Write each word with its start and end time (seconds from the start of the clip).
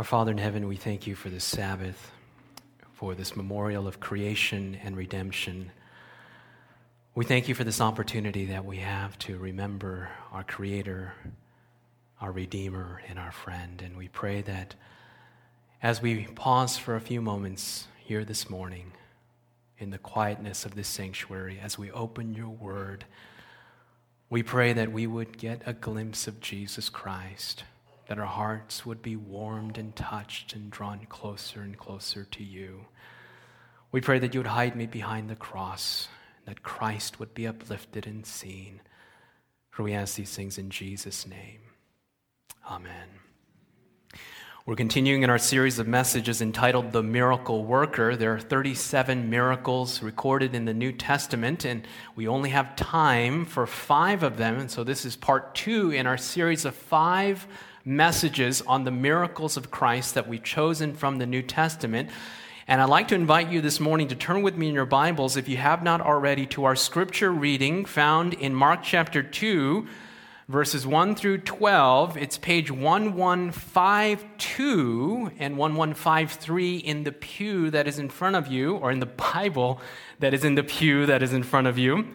Our 0.00 0.04
Father 0.04 0.32
in 0.32 0.38
heaven, 0.38 0.66
we 0.66 0.76
thank 0.76 1.06
you 1.06 1.14
for 1.14 1.28
this 1.28 1.44
Sabbath, 1.44 2.10
for 2.94 3.14
this 3.14 3.36
memorial 3.36 3.86
of 3.86 4.00
creation 4.00 4.78
and 4.82 4.96
redemption. 4.96 5.72
We 7.14 7.26
thank 7.26 7.48
you 7.48 7.54
for 7.54 7.64
this 7.64 7.82
opportunity 7.82 8.46
that 8.46 8.64
we 8.64 8.78
have 8.78 9.18
to 9.18 9.36
remember 9.36 10.08
our 10.32 10.42
Creator, 10.42 11.12
our 12.18 12.32
Redeemer, 12.32 13.02
and 13.10 13.18
our 13.18 13.30
friend. 13.30 13.82
And 13.84 13.94
we 13.94 14.08
pray 14.08 14.40
that 14.40 14.74
as 15.82 16.00
we 16.00 16.24
pause 16.28 16.78
for 16.78 16.96
a 16.96 17.00
few 17.02 17.20
moments 17.20 17.86
here 17.98 18.24
this 18.24 18.48
morning, 18.48 18.92
in 19.76 19.90
the 19.90 19.98
quietness 19.98 20.64
of 20.64 20.76
this 20.76 20.88
sanctuary, 20.88 21.60
as 21.62 21.76
we 21.76 21.90
open 21.90 22.32
your 22.32 22.48
word, 22.48 23.04
we 24.30 24.42
pray 24.42 24.72
that 24.72 24.92
we 24.92 25.06
would 25.06 25.36
get 25.36 25.60
a 25.66 25.74
glimpse 25.74 26.26
of 26.26 26.40
Jesus 26.40 26.88
Christ 26.88 27.64
that 28.10 28.18
our 28.18 28.26
hearts 28.26 28.84
would 28.84 29.00
be 29.02 29.14
warmed 29.14 29.78
and 29.78 29.94
touched 29.94 30.52
and 30.52 30.68
drawn 30.68 31.06
closer 31.08 31.60
and 31.60 31.78
closer 31.78 32.24
to 32.24 32.42
you. 32.42 32.86
We 33.92 34.00
pray 34.00 34.18
that 34.18 34.34
you 34.34 34.40
would 34.40 34.48
hide 34.48 34.74
me 34.74 34.86
behind 34.86 35.30
the 35.30 35.36
cross, 35.36 36.08
that 36.44 36.64
Christ 36.64 37.20
would 37.20 37.34
be 37.34 37.46
uplifted 37.46 38.08
and 38.08 38.26
seen. 38.26 38.80
For 39.70 39.84
we 39.84 39.92
ask 39.92 40.16
these 40.16 40.34
things 40.34 40.58
in 40.58 40.70
Jesus' 40.70 41.24
name. 41.24 41.60
Amen. 42.68 43.20
We're 44.66 44.74
continuing 44.74 45.22
in 45.22 45.30
our 45.30 45.38
series 45.38 45.78
of 45.78 45.86
messages 45.86 46.42
entitled 46.42 46.90
The 46.90 47.04
Miracle 47.04 47.64
Worker. 47.64 48.16
There 48.16 48.34
are 48.34 48.40
37 48.40 49.30
miracles 49.30 50.02
recorded 50.02 50.56
in 50.56 50.64
the 50.64 50.74
New 50.74 50.90
Testament, 50.90 51.64
and 51.64 51.86
we 52.16 52.26
only 52.26 52.50
have 52.50 52.74
time 52.74 53.44
for 53.44 53.68
five 53.68 54.24
of 54.24 54.36
them. 54.36 54.58
And 54.58 54.68
so 54.68 54.82
this 54.82 55.04
is 55.04 55.14
part 55.14 55.54
two 55.54 55.92
in 55.92 56.08
our 56.08 56.18
series 56.18 56.64
of 56.64 56.74
five 56.74 57.46
messages 57.84 58.62
on 58.62 58.84
the 58.84 58.90
miracles 58.90 59.56
of 59.56 59.70
Christ 59.70 60.14
that 60.14 60.28
we've 60.28 60.42
chosen 60.42 60.94
from 60.94 61.18
the 61.18 61.26
New 61.26 61.42
Testament. 61.42 62.10
And 62.68 62.80
I'd 62.80 62.88
like 62.88 63.08
to 63.08 63.14
invite 63.14 63.50
you 63.50 63.60
this 63.60 63.80
morning 63.80 64.08
to 64.08 64.14
turn 64.14 64.42
with 64.42 64.56
me 64.56 64.68
in 64.68 64.74
your 64.74 64.86
Bibles, 64.86 65.36
if 65.36 65.48
you 65.48 65.56
have 65.56 65.82
not 65.82 66.00
already, 66.00 66.46
to 66.46 66.64
our 66.64 66.76
scripture 66.76 67.32
reading 67.32 67.84
found 67.84 68.34
in 68.34 68.54
Mark 68.54 68.80
chapter 68.82 69.22
2, 69.22 69.86
verses 70.48 70.86
1 70.86 71.14
through 71.14 71.38
12. 71.38 72.16
It's 72.16 72.38
page 72.38 72.70
1152 72.70 75.30
and 75.38 75.56
1153 75.56 76.76
in 76.76 77.04
the 77.04 77.12
pew 77.12 77.70
that 77.70 77.88
is 77.88 77.98
in 77.98 78.08
front 78.08 78.36
of 78.36 78.48
you, 78.48 78.76
or 78.76 78.92
in 78.92 79.00
the 79.00 79.06
Bible 79.06 79.80
that 80.18 80.34
is 80.34 80.44
in 80.44 80.54
the 80.54 80.62
pew 80.62 81.06
that 81.06 81.22
is 81.22 81.32
in 81.32 81.42
front 81.42 81.66
of 81.66 81.78
you. 81.78 82.08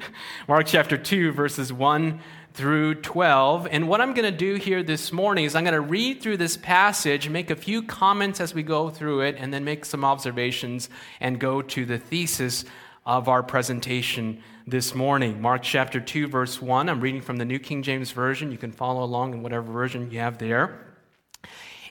Mark 0.47 0.67
chapter 0.67 0.97
2, 0.97 1.31
verses 1.31 1.73
1 1.73 2.19
through 2.55 2.95
12. 2.95 3.67
And 3.69 3.89
what 3.89 3.99
I'm 3.99 4.13
going 4.13 4.31
to 4.31 4.37
do 4.37 4.55
here 4.55 4.81
this 4.81 5.11
morning 5.11 5.43
is 5.43 5.55
I'm 5.55 5.65
going 5.65 5.73
to 5.73 5.81
read 5.81 6.21
through 6.21 6.37
this 6.37 6.55
passage, 6.55 7.27
make 7.27 7.51
a 7.51 7.55
few 7.55 7.83
comments 7.83 8.39
as 8.39 8.53
we 8.53 8.63
go 8.63 8.89
through 8.89 9.21
it, 9.21 9.35
and 9.37 9.53
then 9.53 9.65
make 9.65 9.83
some 9.83 10.05
observations 10.05 10.89
and 11.19 11.37
go 11.37 11.61
to 11.61 11.85
the 11.85 11.97
thesis 11.97 12.63
of 13.05 13.27
our 13.27 13.43
presentation 13.43 14.41
this 14.65 14.95
morning. 14.95 15.41
Mark 15.41 15.63
chapter 15.63 15.99
2, 15.99 16.27
verse 16.27 16.61
1. 16.61 16.87
I'm 16.87 17.01
reading 17.01 17.21
from 17.21 17.35
the 17.35 17.43
New 17.43 17.59
King 17.59 17.83
James 17.83 18.11
Version. 18.11 18.53
You 18.53 18.57
can 18.57 18.71
follow 18.71 19.03
along 19.03 19.33
in 19.33 19.43
whatever 19.43 19.69
version 19.69 20.09
you 20.09 20.19
have 20.19 20.37
there. 20.37 20.79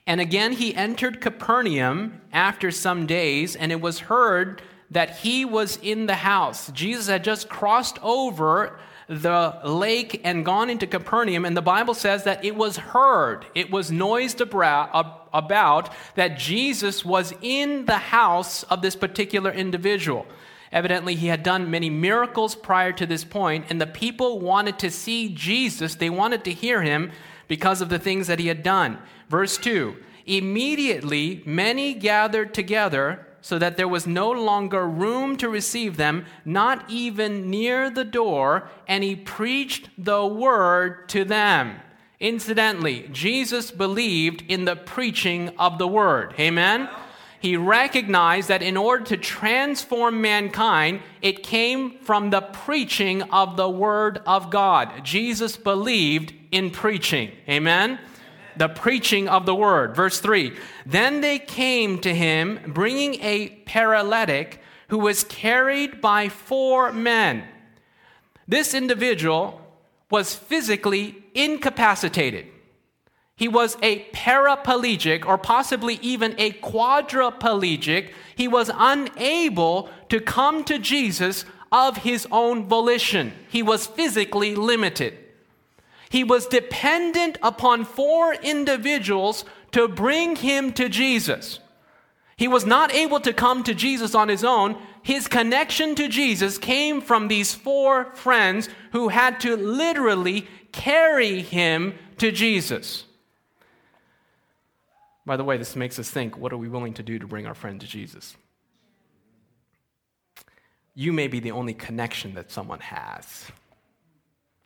And 0.07 0.19
again, 0.19 0.53
he 0.53 0.75
entered 0.75 1.21
Capernaum 1.21 2.23
after 2.33 2.71
some 2.71 3.05
days, 3.05 3.55
and 3.55 3.71
it 3.71 3.83
was 3.83 3.99
heard 3.99 4.63
that 4.91 5.19
he 5.19 5.45
was 5.45 5.77
in 5.83 6.07
the 6.07 6.15
house. 6.15 6.73
Jesus 6.73 7.07
had 7.09 7.23
just 7.23 7.51
crossed 7.51 7.99
over 8.03 8.79
the 9.09 9.59
lake 9.65 10.21
and 10.25 10.45
gone 10.45 10.71
into 10.71 10.87
Capernaum, 10.87 11.45
and 11.45 11.57
the 11.57 11.63
Bible 11.63 11.95
says 11.95 12.25
that 12.25 12.45
it 12.45 12.57
was 12.57 12.77
heard, 12.77 13.47
it 13.55 13.71
was 13.71 13.91
noised 13.91 14.41
about 14.41 15.93
that 16.15 16.39
Jesus 16.39 17.05
was 17.05 17.35
in 17.43 17.85
the 17.87 17.99
house 17.99 18.63
of 18.65 18.83
this 18.83 18.97
particular 18.97 19.51
individual. 19.51 20.27
Evidently, 20.73 21.15
he 21.15 21.29
had 21.29 21.43
done 21.43 21.71
many 21.71 21.89
miracles 21.89 22.57
prior 22.57 22.93
to 22.93 23.07
this 23.07 23.25
point, 23.25 23.67
and 23.71 23.81
the 23.81 23.87
people 23.87 24.41
wanted 24.41 24.79
to 24.81 24.91
see 24.91 25.29
Jesus. 25.29 25.95
They 25.95 26.11
wanted 26.11 26.45
to 26.45 26.53
hear 26.53 26.83
him 26.83 27.13
because 27.47 27.81
of 27.81 27.91
the 27.91 27.99
things 27.99 28.27
that 28.27 28.41
he 28.41 28.49
had 28.49 28.63
done. 28.63 28.99
Verse 29.29 29.57
2 29.57 29.97
Immediately, 30.27 31.43
many 31.45 31.95
gathered 31.95 32.55
together 32.55 33.27
so 33.45 33.59
that 33.59 33.77
there 33.77 33.87
was 33.87 34.07
no 34.07 34.31
longer 34.31 34.89
room 34.89 35.37
to 35.37 35.51
receive 35.51 35.99
them, 35.99 36.25
not 36.47 36.83
even 36.89 37.51
near 37.51 37.91
the 37.91 38.03
door, 38.03 38.67
and 38.89 39.05
he 39.05 39.15
preached 39.15 39.91
the 39.99 40.25
word 40.25 41.07
to 41.11 41.27
them. 41.27 41.79
Incidentally, 42.19 43.07
Jesus 43.13 43.71
believed 43.71 44.43
in 44.49 44.65
the 44.65 44.77
preaching 44.77 45.51
of 45.59 45.77
the 45.77 45.87
word. 45.87 46.33
Amen? 46.41 46.89
He 47.39 47.59
recognized 47.59 48.49
that 48.49 48.63
in 48.63 48.79
order 48.79 49.05
to 49.05 49.19
transform 49.19 50.23
mankind, 50.23 51.03
it 51.21 51.43
came 51.43 51.99
from 51.99 52.31
the 52.31 52.41
preaching 52.41 53.21
of 53.25 53.59
the 53.59 53.69
word 53.69 54.23
of 54.25 54.49
God. 54.49 55.05
Jesus 55.05 55.59
believed 55.59 56.33
in 56.51 56.71
preaching. 56.71 57.31
Amen? 57.47 57.99
The 58.57 58.69
preaching 58.69 59.29
of 59.29 59.47
the 59.47 59.55
word. 59.55 59.95
Verse 59.95 60.21
3 60.21 60.57
Then 60.87 61.21
they 61.21 61.39
came 61.39 62.01
to 62.01 62.15
him, 62.15 62.61
bringing 62.67 63.21
a 63.23 63.49
paralytic 63.67 64.61
who 64.89 64.99
was 64.99 65.25
carried 65.25 66.01
by 66.01 66.29
four 66.29 66.93
men. 66.93 67.45
This 68.47 68.75
individual 68.75 69.61
was 70.11 70.35
physically 70.35 71.25
incapacitated. 71.35 72.47
He 73.37 73.49
was 73.49 73.77
a 73.83 74.05
paraplegic 74.11 75.27
or 75.27 75.39
possibly 75.39 75.99
even 76.03 76.35
a 76.39 76.53
quadriplegic. 76.53 78.13
He 78.37 78.47
was 78.47 78.71
unable 78.73 79.91
to 80.09 80.21
come 80.21 80.63
to 80.65 80.79
Jesus 80.79 81.45
of 81.73 81.99
his 81.99 82.29
own 82.31 82.69
volition. 82.69 83.33
He 83.49 83.63
was 83.63 83.89
physically 83.89 84.55
limited. 84.55 85.19
He 86.15 86.23
was 86.23 86.47
dependent 86.47 87.39
upon 87.43 87.85
four 87.85 88.35
individuals 88.35 89.45
to 89.73 89.89
bring 89.89 90.37
him 90.37 90.73
to 90.75 90.89
Jesus. 90.89 91.59
He 92.37 92.47
was 92.47 92.65
not 92.65 92.95
able 92.95 93.19
to 93.19 93.33
come 93.33 93.65
to 93.65 93.75
Jesus 93.75 94.15
on 94.15 94.29
his 94.29 94.45
own. 94.45 94.81
His 95.03 95.27
connection 95.27 95.97
to 95.97 96.07
Jesus 96.07 96.57
came 96.57 97.01
from 97.01 97.27
these 97.27 97.53
four 97.53 98.15
friends 98.15 98.69
who 98.93 99.09
had 99.09 99.41
to 99.41 99.57
literally 99.57 100.47
carry 100.71 101.43
him 101.43 101.95
to 102.19 102.31
Jesus. 102.31 103.07
By 105.27 105.37
the 105.37 105.43
way, 105.43 105.57
this 105.57 105.75
makes 105.75 105.99
us 105.99 106.09
think 106.09 106.39
what 106.39 106.53
are 106.53 106.57
we 106.57 106.69
willing 106.69 106.95
to 106.95 107.03
do 107.03 107.19
to 107.19 107.27
bring 107.27 107.49
our 107.49 107.55
friend 107.55 107.81
to 107.81 107.89
Jesus? 107.89 108.37
You 110.95 111.13
may 111.13 111.27
be 111.27 111.41
the 111.41 111.51
only 111.51 111.75
connection 111.75 112.35
that 112.35 112.53
someone 112.53 112.79
has. 112.79 113.51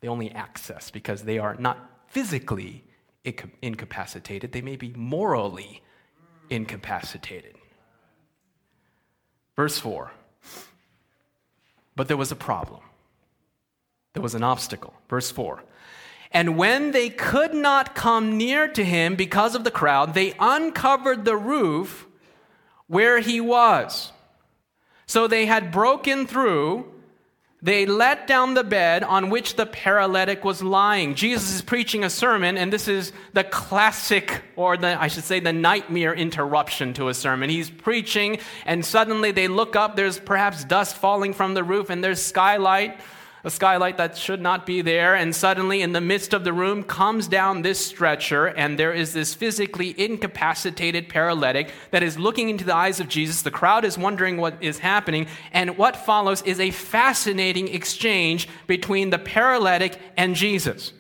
They 0.01 0.09
only 0.09 0.31
access 0.31 0.91
because 0.91 1.23
they 1.23 1.39
are 1.39 1.57
not 1.57 1.91
physically 2.09 2.85
incapacitated, 3.63 4.53
they 4.53 4.63
may 4.63 4.77
be 4.77 4.93
morally 4.95 5.83
incapacitated. 6.51 7.57
Verse 9.57 9.79
4 9.79 10.11
But 11.97 12.09
there 12.09 12.17
was 12.17 12.33
a 12.33 12.37
problem, 12.37 12.81
there 14.15 14.23
was 14.23 14.35
an 14.35 14.45
obstacle. 14.45 14.95
Verse 15.09 15.31
4 15.31 15.63
And 16.31 16.57
when 16.57 16.93
they 16.93 17.11
could 17.11 17.55
not 17.55 17.95
come 17.95 18.39
near 18.39 18.69
to 18.69 18.85
him 18.85 19.17
because 19.17 19.55
of 19.55 19.65
the 19.65 19.71
crowd, 19.71 20.15
they 20.15 20.35
uncovered 20.39 21.25
the 21.25 21.37
roof 21.37 22.07
where 22.87 23.19
he 23.19 23.41
was. 23.41 24.13
So 25.07 25.27
they 25.27 25.47
had 25.47 25.73
broken 25.73 26.27
through 26.27 26.93
they 27.61 27.87
let 27.87 28.29
down 28.29 28.55
the 28.55 28.63
bed 28.63 29.03
on 29.03 29.31
which 29.31 29.57
the 29.57 29.67
paralytic 29.67 30.45
was 30.45 30.63
lying. 30.63 31.17
Jesus 31.17 31.53
is 31.53 31.61
preaching 31.61 32.05
a 32.05 32.11
sermon, 32.11 32.57
and 32.57 32.73
this 32.73 32.87
is 32.87 33.13
the 33.33 33.43
classic, 33.43 34.43
or 34.55 34.77
the, 34.77 35.01
I 35.01 35.09
should 35.09 35.25
say, 35.25 35.41
the 35.41 35.53
nightmare 35.53 36.15
interruption 36.15 36.95
to 36.95 37.09
a 37.09 37.15
sermon. 37.15 37.51
He's 37.51 37.69
preaching, 37.69 38.39
and 38.65 38.85
suddenly 38.85 39.33
they 39.33 39.49
look 39.49 39.75
up. 39.75 39.97
There's 39.97 40.21
perhaps 40.21 40.63
dust 40.65 40.97
falling 40.97 41.35
from 41.35 41.55
the 41.55 41.65
roof, 41.65 41.91
and 41.91 42.03
there's 42.03 42.23
skylight 42.23 43.01
a 43.45 43.51
skylight 43.51 43.97
that 43.99 44.17
should 44.17 44.41
not 44.41 44.67
be 44.67 44.83
there, 44.83 45.15
and 45.15 45.35
suddenly 45.35 45.81
in 45.81 45.93
the 45.93 46.01
midst 46.01 46.35
of 46.35 46.45
the 46.45 46.53
room 46.53 46.83
comes 46.83 47.29
down 47.29 47.63
this 47.63 47.85
stretcher, 47.85 48.47
and 48.47 48.79
there 48.79 48.93
is 48.93 49.13
this 49.13 49.35
physically 49.35 49.99
incapacitated 49.99 51.09
paralytic 51.09 51.71
that 51.93 52.03
is 52.03 52.19
looking 52.19 52.49
into 52.49 52.65
the 52.65 52.75
eyes 52.75 53.01
of 53.01 53.09
Jesus. 53.09 53.43
The 53.43 53.51
crowd 53.51 53.85
is 53.85 53.97
wondering 53.97 54.37
what 54.37 54.61
is 54.61 54.81
happening, 54.81 55.29
and 55.53 55.79
what 55.79 55.97
follows 55.97 56.43
is 56.43 56.59
a 56.59 56.71
fascinating 56.73 57.69
exchange 57.69 58.49
between 58.67 59.11
the 59.11 59.19
paralytic 59.19 59.99
and 60.17 60.35
Jesus. 60.35 60.93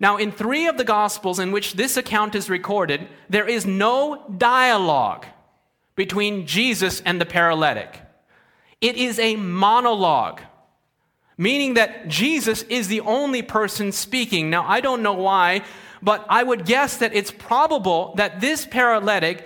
Now, 0.00 0.16
in 0.16 0.32
three 0.32 0.66
of 0.66 0.78
the 0.78 0.84
Gospels 0.84 1.38
in 1.38 1.52
which 1.52 1.74
this 1.74 1.96
account 1.96 2.34
is 2.34 2.50
recorded, 2.50 3.06
there 3.28 3.48
is 3.48 3.66
no 3.66 4.24
dialogue 4.38 5.26
between 5.94 6.46
Jesus 6.46 7.00
and 7.04 7.20
the 7.20 7.26
paralytic. 7.26 8.00
It 8.80 8.96
is 8.96 9.18
a 9.18 9.36
monologue 9.36 10.40
meaning 11.40 11.72
that 11.72 12.06
Jesus 12.06 12.64
is 12.64 12.88
the 12.88 13.00
only 13.00 13.40
person 13.40 13.92
speaking. 13.92 14.50
Now, 14.50 14.66
I 14.68 14.82
don't 14.82 15.02
know 15.02 15.14
why, 15.14 15.62
but 16.02 16.26
I 16.28 16.42
would 16.42 16.66
guess 16.66 16.98
that 16.98 17.14
it's 17.14 17.30
probable 17.30 18.12
that 18.16 18.42
this 18.42 18.66
paralytic 18.66 19.42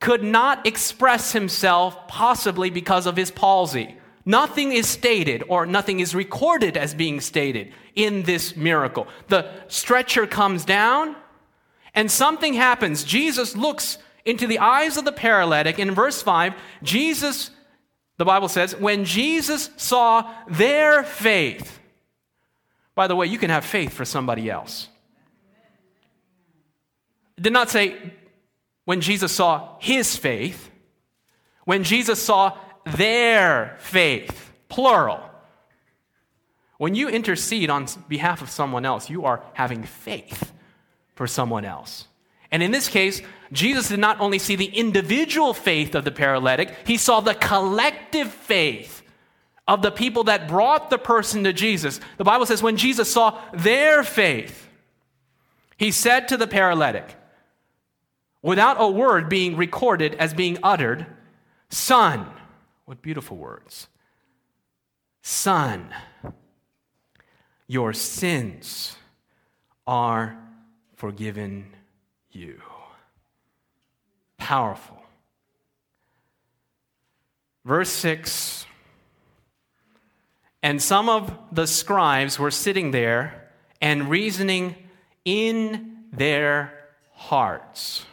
could 0.00 0.24
not 0.24 0.66
express 0.66 1.30
himself, 1.30 2.08
possibly 2.08 2.68
because 2.68 3.06
of 3.06 3.16
his 3.16 3.30
palsy. 3.30 3.96
Nothing 4.24 4.72
is 4.72 4.88
stated 4.88 5.44
or 5.46 5.66
nothing 5.66 6.00
is 6.00 6.16
recorded 6.16 6.76
as 6.76 6.94
being 6.94 7.20
stated 7.20 7.72
in 7.94 8.24
this 8.24 8.56
miracle. 8.56 9.06
The 9.28 9.48
stretcher 9.68 10.26
comes 10.26 10.64
down 10.64 11.14
and 11.94 12.10
something 12.10 12.54
happens. 12.54 13.04
Jesus 13.04 13.54
looks 13.54 13.98
into 14.24 14.48
the 14.48 14.58
eyes 14.58 14.96
of 14.96 15.04
the 15.04 15.12
paralytic. 15.12 15.78
In 15.78 15.92
verse 15.92 16.20
5, 16.22 16.54
Jesus, 16.82 17.52
the 18.16 18.24
Bible 18.24 18.48
says, 18.48 18.74
when 18.76 19.04
Jesus 19.04 19.70
saw 19.76 20.32
their 20.48 21.02
faith, 21.02 21.80
by 22.94 23.06
the 23.06 23.16
way, 23.16 23.26
you 23.26 23.38
can 23.38 23.50
have 23.50 23.64
faith 23.64 23.92
for 23.92 24.04
somebody 24.04 24.50
else. 24.50 24.88
It 27.36 27.42
did 27.42 27.52
not 27.52 27.68
say 27.68 27.94
when 28.86 29.02
Jesus 29.02 29.32
saw 29.32 29.76
his 29.78 30.16
faith, 30.16 30.70
when 31.64 31.84
Jesus 31.84 32.22
saw 32.22 32.56
their 32.84 33.76
faith, 33.80 34.52
plural. 34.68 35.20
When 36.78 36.94
you 36.94 37.08
intercede 37.08 37.68
on 37.68 37.86
behalf 38.08 38.40
of 38.42 38.50
someone 38.50 38.86
else, 38.86 39.10
you 39.10 39.24
are 39.24 39.42
having 39.54 39.82
faith 39.82 40.52
for 41.14 41.26
someone 41.26 41.64
else. 41.64 42.06
And 42.50 42.62
in 42.62 42.70
this 42.70 42.88
case, 42.88 43.22
Jesus 43.52 43.88
did 43.88 43.98
not 43.98 44.20
only 44.20 44.38
see 44.38 44.56
the 44.56 44.66
individual 44.66 45.54
faith 45.54 45.94
of 45.94 46.04
the 46.04 46.10
paralytic, 46.10 46.74
he 46.86 46.96
saw 46.96 47.20
the 47.20 47.34
collective 47.34 48.32
faith 48.32 49.02
of 49.68 49.82
the 49.82 49.90
people 49.90 50.24
that 50.24 50.48
brought 50.48 50.90
the 50.90 50.98
person 50.98 51.44
to 51.44 51.52
Jesus. 51.52 52.00
The 52.18 52.24
Bible 52.24 52.46
says 52.46 52.62
when 52.62 52.76
Jesus 52.76 53.12
saw 53.12 53.40
their 53.52 54.02
faith, 54.02 54.68
he 55.76 55.90
said 55.90 56.28
to 56.28 56.36
the 56.36 56.46
paralytic, 56.46 57.16
without 58.42 58.76
a 58.80 58.88
word 58.88 59.28
being 59.28 59.56
recorded 59.56 60.14
as 60.14 60.32
being 60.32 60.58
uttered, 60.62 61.06
Son, 61.68 62.26
what 62.84 63.02
beautiful 63.02 63.36
words. 63.36 63.88
Son, 65.22 65.92
your 67.66 67.92
sins 67.92 68.96
are 69.86 70.38
forgiven 70.94 71.75
you. 72.36 72.60
Powerful. 74.38 75.02
Verse 77.64 77.90
6 77.90 78.66
And 80.62 80.80
some 80.80 81.08
of 81.08 81.36
the 81.50 81.66
scribes 81.66 82.38
were 82.38 82.50
sitting 82.50 82.90
there 82.92 83.50
and 83.80 84.08
reasoning 84.08 84.76
in 85.24 86.04
their 86.12 86.72
hearts 87.12 88.06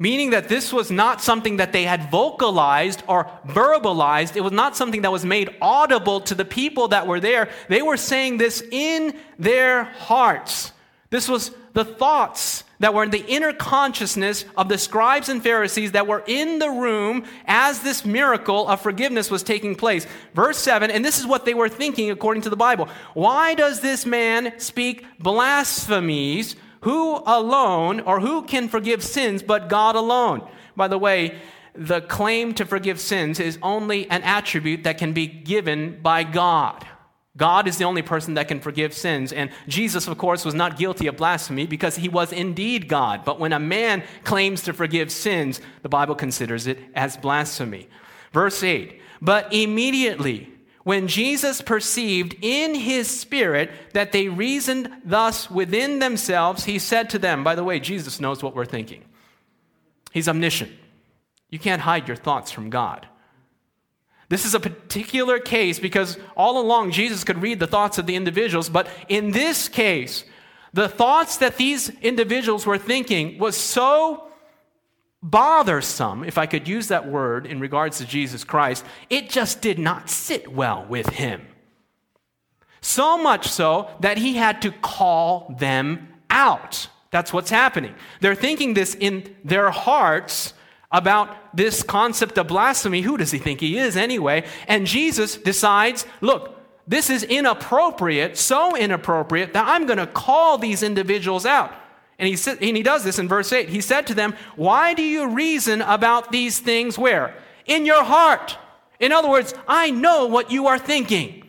meaning 0.00 0.30
that 0.30 0.48
this 0.48 0.72
was 0.72 0.90
not 0.90 1.20
something 1.20 1.58
that 1.58 1.72
they 1.72 1.84
had 1.84 2.10
vocalized 2.10 3.02
or 3.06 3.30
verbalized. 3.46 4.34
It 4.34 4.40
was 4.40 4.50
not 4.50 4.74
something 4.74 5.02
that 5.02 5.12
was 5.12 5.26
made 5.26 5.54
audible 5.60 6.22
to 6.22 6.34
the 6.34 6.44
people 6.44 6.88
that 6.88 7.06
were 7.06 7.20
there. 7.20 7.50
They 7.68 7.82
were 7.82 7.98
saying 7.98 8.38
this 8.38 8.64
in 8.72 9.14
their 9.38 9.84
hearts. 9.84 10.72
This 11.10 11.28
was 11.28 11.50
the 11.74 11.84
thoughts 11.84 12.64
that 12.80 12.92
were 12.92 13.04
in 13.04 13.10
the 13.10 13.24
inner 13.26 13.52
consciousness 13.52 14.44
of 14.56 14.68
the 14.68 14.78
scribes 14.78 15.28
and 15.28 15.42
Pharisees 15.42 15.92
that 15.92 16.06
were 16.06 16.24
in 16.26 16.58
the 16.58 16.70
room 16.70 17.24
as 17.46 17.80
this 17.80 18.04
miracle 18.04 18.66
of 18.68 18.80
forgiveness 18.80 19.30
was 19.30 19.42
taking 19.42 19.76
place. 19.76 20.06
Verse 20.34 20.58
7, 20.58 20.90
and 20.90 21.04
this 21.04 21.18
is 21.18 21.26
what 21.26 21.44
they 21.44 21.54
were 21.54 21.68
thinking 21.68 22.10
according 22.10 22.42
to 22.42 22.50
the 22.50 22.56
Bible. 22.56 22.88
Why 23.14 23.54
does 23.54 23.80
this 23.80 24.04
man 24.04 24.58
speak 24.58 25.04
blasphemies? 25.18 26.56
Who 26.82 27.22
alone, 27.26 28.00
or 28.00 28.20
who 28.20 28.42
can 28.42 28.68
forgive 28.68 29.04
sins 29.04 29.42
but 29.42 29.68
God 29.68 29.96
alone? 29.96 30.48
By 30.74 30.88
the 30.88 30.96
way, 30.96 31.38
the 31.74 32.00
claim 32.00 32.54
to 32.54 32.64
forgive 32.64 32.98
sins 32.98 33.38
is 33.38 33.58
only 33.62 34.10
an 34.10 34.22
attribute 34.22 34.84
that 34.84 34.96
can 34.96 35.12
be 35.12 35.26
given 35.26 36.00
by 36.02 36.24
God. 36.24 36.86
God 37.36 37.68
is 37.68 37.78
the 37.78 37.84
only 37.84 38.02
person 38.02 38.34
that 38.34 38.48
can 38.48 38.60
forgive 38.60 38.92
sins. 38.92 39.32
And 39.32 39.50
Jesus, 39.68 40.08
of 40.08 40.18
course, 40.18 40.44
was 40.44 40.54
not 40.54 40.78
guilty 40.78 41.06
of 41.06 41.16
blasphemy 41.16 41.66
because 41.66 41.96
he 41.96 42.08
was 42.08 42.32
indeed 42.32 42.88
God. 42.88 43.24
But 43.24 43.38
when 43.38 43.52
a 43.52 43.60
man 43.60 44.02
claims 44.24 44.62
to 44.62 44.72
forgive 44.72 45.12
sins, 45.12 45.60
the 45.82 45.88
Bible 45.88 46.16
considers 46.16 46.66
it 46.66 46.78
as 46.94 47.16
blasphemy. 47.16 47.88
Verse 48.32 48.62
8 48.62 49.00
But 49.22 49.52
immediately, 49.52 50.50
when 50.82 51.06
Jesus 51.06 51.62
perceived 51.62 52.34
in 52.40 52.74
his 52.74 53.08
spirit 53.08 53.70
that 53.92 54.12
they 54.12 54.28
reasoned 54.28 54.90
thus 55.04 55.50
within 55.50 55.98
themselves, 56.00 56.64
he 56.64 56.78
said 56.78 57.10
to 57.10 57.18
them, 57.18 57.44
by 57.44 57.54
the 57.54 57.64
way, 57.64 57.78
Jesus 57.78 58.18
knows 58.18 58.42
what 58.42 58.56
we're 58.56 58.64
thinking. 58.64 59.04
He's 60.10 60.28
omniscient. 60.28 60.72
You 61.50 61.58
can't 61.58 61.82
hide 61.82 62.08
your 62.08 62.16
thoughts 62.16 62.50
from 62.50 62.70
God. 62.70 63.06
This 64.30 64.44
is 64.44 64.54
a 64.54 64.60
particular 64.60 65.40
case 65.40 65.80
because 65.80 66.16
all 66.36 66.60
along 66.60 66.92
Jesus 66.92 67.24
could 67.24 67.42
read 67.42 67.58
the 67.58 67.66
thoughts 67.66 67.98
of 67.98 68.06
the 68.06 68.14
individuals, 68.14 68.68
but 68.70 68.88
in 69.08 69.32
this 69.32 69.68
case, 69.68 70.24
the 70.72 70.88
thoughts 70.88 71.38
that 71.38 71.56
these 71.56 71.90
individuals 72.00 72.64
were 72.64 72.78
thinking 72.78 73.38
was 73.38 73.56
so 73.56 74.28
bothersome, 75.20 76.22
if 76.22 76.38
I 76.38 76.46
could 76.46 76.68
use 76.68 76.86
that 76.88 77.08
word 77.08 77.44
in 77.44 77.58
regards 77.58 77.98
to 77.98 78.06
Jesus 78.06 78.44
Christ, 78.44 78.84
it 79.10 79.30
just 79.30 79.60
did 79.60 79.80
not 79.80 80.08
sit 80.08 80.52
well 80.52 80.86
with 80.88 81.08
him. 81.08 81.42
So 82.80 83.18
much 83.18 83.48
so 83.48 83.90
that 83.98 84.16
he 84.16 84.36
had 84.36 84.62
to 84.62 84.70
call 84.70 85.56
them 85.58 86.08
out. 86.30 86.88
That's 87.10 87.32
what's 87.32 87.50
happening. 87.50 87.96
They're 88.20 88.36
thinking 88.36 88.74
this 88.74 88.94
in 88.94 89.34
their 89.44 89.72
hearts 89.72 90.54
about 90.92 91.56
this 91.56 91.82
concept 91.82 92.38
of 92.38 92.48
blasphemy. 92.48 93.02
Who 93.02 93.16
does 93.16 93.30
he 93.30 93.38
think 93.38 93.60
he 93.60 93.78
is 93.78 93.96
anyway? 93.96 94.44
And 94.66 94.86
Jesus 94.86 95.36
decides, 95.36 96.06
look, 96.20 96.56
this 96.86 97.10
is 97.10 97.22
inappropriate, 97.22 98.36
so 98.36 98.76
inappropriate 98.76 99.52
that 99.52 99.68
I'm 99.68 99.86
going 99.86 99.98
to 99.98 100.06
call 100.06 100.58
these 100.58 100.82
individuals 100.82 101.46
out. 101.46 101.72
And 102.18 102.28
he, 102.28 102.36
said, 102.36 102.58
and 102.60 102.76
he 102.76 102.82
does 102.82 103.04
this 103.04 103.18
in 103.18 103.28
verse 103.28 103.52
8. 103.52 103.68
He 103.68 103.80
said 103.80 104.06
to 104.08 104.14
them, 104.14 104.34
Why 104.56 104.92
do 104.92 105.02
you 105.02 105.28
reason 105.28 105.80
about 105.82 106.32
these 106.32 106.58
things 106.58 106.98
where? 106.98 107.34
In 107.64 107.86
your 107.86 108.04
heart. 108.04 108.58
In 108.98 109.12
other 109.12 109.30
words, 109.30 109.54
I 109.66 109.90
know 109.90 110.26
what 110.26 110.50
you 110.50 110.66
are 110.66 110.78
thinking. 110.78 111.39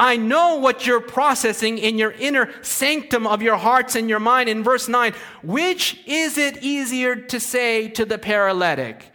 I 0.00 0.16
know 0.16 0.56
what 0.56 0.86
you're 0.86 1.02
processing 1.02 1.76
in 1.76 1.98
your 1.98 2.12
inner 2.12 2.50
sanctum 2.62 3.26
of 3.26 3.42
your 3.42 3.58
hearts 3.58 3.94
and 3.94 4.08
your 4.08 4.18
mind. 4.18 4.48
In 4.48 4.64
verse 4.64 4.88
9, 4.88 5.12
which 5.42 6.00
is 6.06 6.38
it 6.38 6.62
easier 6.62 7.14
to 7.14 7.38
say 7.38 7.86
to 7.90 8.06
the 8.06 8.16
paralytic, 8.16 9.12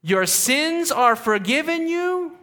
Your 0.00 0.24
sins 0.24 0.90
are 0.90 1.14
forgiven 1.14 1.88
you? 1.88 2.38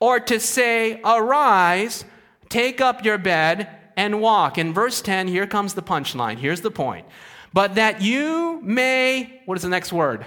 Or 0.00 0.18
to 0.18 0.40
say, 0.40 1.00
Arise, 1.04 2.04
take 2.48 2.80
up 2.80 3.04
your 3.04 3.18
bed, 3.18 3.68
and 3.96 4.20
walk. 4.20 4.58
In 4.58 4.74
verse 4.74 5.00
10, 5.00 5.28
here 5.28 5.46
comes 5.46 5.74
the 5.74 5.82
punchline. 5.82 6.38
Here's 6.38 6.62
the 6.62 6.72
point. 6.72 7.06
But 7.52 7.76
that 7.76 8.02
you 8.02 8.60
may, 8.64 9.42
what 9.46 9.56
is 9.56 9.62
the 9.62 9.68
next 9.68 9.92
word? 9.92 10.26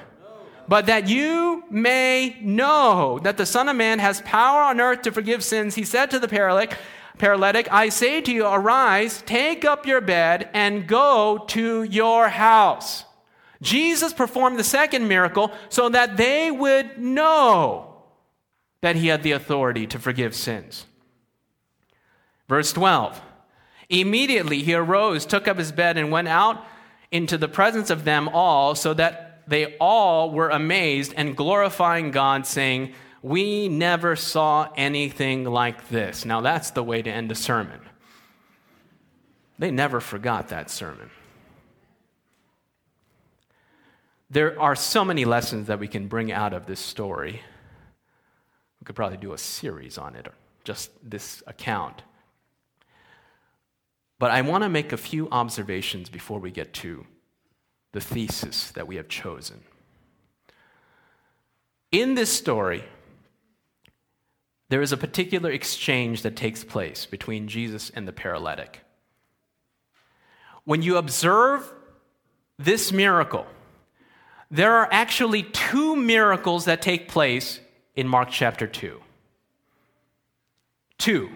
But 0.68 0.88
that 0.88 1.08
you 1.08 1.64
may 1.70 2.38
know 2.42 3.20
that 3.24 3.38
the 3.38 3.46
Son 3.46 3.70
of 3.70 3.76
Man 3.76 4.00
has 4.00 4.22
power 4.22 4.64
on 4.64 4.82
earth 4.82 5.04
to 5.04 5.12
forgive 5.12 5.44
sins, 5.44 5.76
he 5.76 5.84
said 5.84 6.12
to 6.12 6.20
the 6.20 6.28
paralytic, 6.28 6.78
paralytic, 7.18 7.72
I 7.72 7.90
say 7.90 8.22
to 8.22 8.32
you, 8.32 8.46
arise, 8.46 9.24
take 9.26 9.64
up 9.64 9.86
your 9.86 10.02
bed, 10.02 10.50
and 10.54 10.88
go 10.88 11.46
to 11.50 11.84
your 11.84 12.30
house. 12.30 13.06
Jesus 13.62 14.14
performed 14.14 14.60
the 14.60 14.64
second 14.64 15.08
miracle 15.08 15.52
so 15.70 15.90
that 15.90 16.18
they 16.18 16.52
would 16.52 17.00
know 17.00 18.04
that 18.82 18.96
he 18.96 19.08
had 19.08 19.24
the 19.24 19.32
authority 19.32 19.88
to 19.88 20.00
forgive 20.00 20.36
sins. 20.36 20.86
Verse 22.48 22.72
12 22.74 23.22
Immediately 23.90 24.64
he 24.64 24.74
arose, 24.74 25.26
took 25.26 25.48
up 25.48 25.58
his 25.58 25.72
bed, 25.72 25.98
and 25.98 26.12
went 26.12 26.28
out 26.28 26.64
into 27.10 27.38
the 27.38 27.48
presence 27.48 27.90
of 27.90 28.04
them 28.04 28.28
all, 28.28 28.76
so 28.76 28.94
that 28.94 29.27
they 29.48 29.78
all 29.78 30.32
were 30.32 30.50
amazed 30.50 31.14
and 31.16 31.36
glorifying 31.36 32.12
God, 32.12 32.46
saying, 32.46 32.94
We 33.22 33.70
never 33.70 34.16
saw 34.16 34.70
anything 34.76 35.46
like 35.46 35.88
this. 35.90 36.26
Now 36.26 36.42
that's 36.42 36.72
the 36.72 36.84
way 36.84 37.02
to 37.02 37.10
end 37.10 37.32
a 37.32 37.36
sermon. 37.36 37.80
They 39.58 39.72
never 39.72 40.02
forgot 40.02 40.50
that 40.50 40.70
sermon. 40.70 41.10
There 44.30 44.60
are 44.60 44.76
so 44.76 45.06
many 45.06 45.24
lessons 45.24 45.68
that 45.68 45.80
we 45.80 45.88
can 45.88 46.08
bring 46.10 46.32
out 46.32 46.54
of 46.54 46.66
this 46.66 46.82
story. 46.82 47.42
We 48.82 48.86
could 48.86 48.96
probably 48.96 49.18
do 49.18 49.32
a 49.32 49.38
series 49.38 49.98
on 49.98 50.16
it, 50.16 50.28
or 50.28 50.34
just 50.66 50.92
this 51.02 51.42
account. 51.48 52.04
But 54.20 54.32
I 54.32 54.42
want 54.42 54.64
to 54.64 54.70
make 54.70 54.92
a 54.92 54.98
few 54.98 55.30
observations 55.30 56.10
before 56.10 56.40
we 56.40 56.52
get 56.52 56.74
to 56.74 57.06
the 57.92 58.02
thesis 58.02 58.72
that 58.72 58.88
we 58.88 58.98
have 58.98 59.08
chosen. 59.08 59.62
In 61.92 62.16
this 62.16 62.32
story, 62.32 62.84
there 64.70 64.82
is 64.82 64.92
a 64.92 64.98
particular 64.98 65.50
exchange 65.50 66.22
that 66.24 66.36
takes 66.36 66.64
place 66.64 67.06
between 67.06 67.48
Jesus 67.48 67.90
and 67.90 68.08
the 68.08 68.14
paralytic. 68.14 68.82
when 70.66 70.82
you 70.82 70.98
observe 70.98 71.74
this 72.60 72.92
miracle, 72.92 73.48
there 74.52 74.74
are 74.74 74.90
actually 74.92 75.44
two 75.44 75.96
miracles 75.96 76.66
that 76.66 76.82
take 76.82 77.08
place 77.08 77.62
in 77.96 78.06
Mark 78.06 78.30
chapter 78.30 78.68
2. 78.68 79.00
Two. 80.98 81.30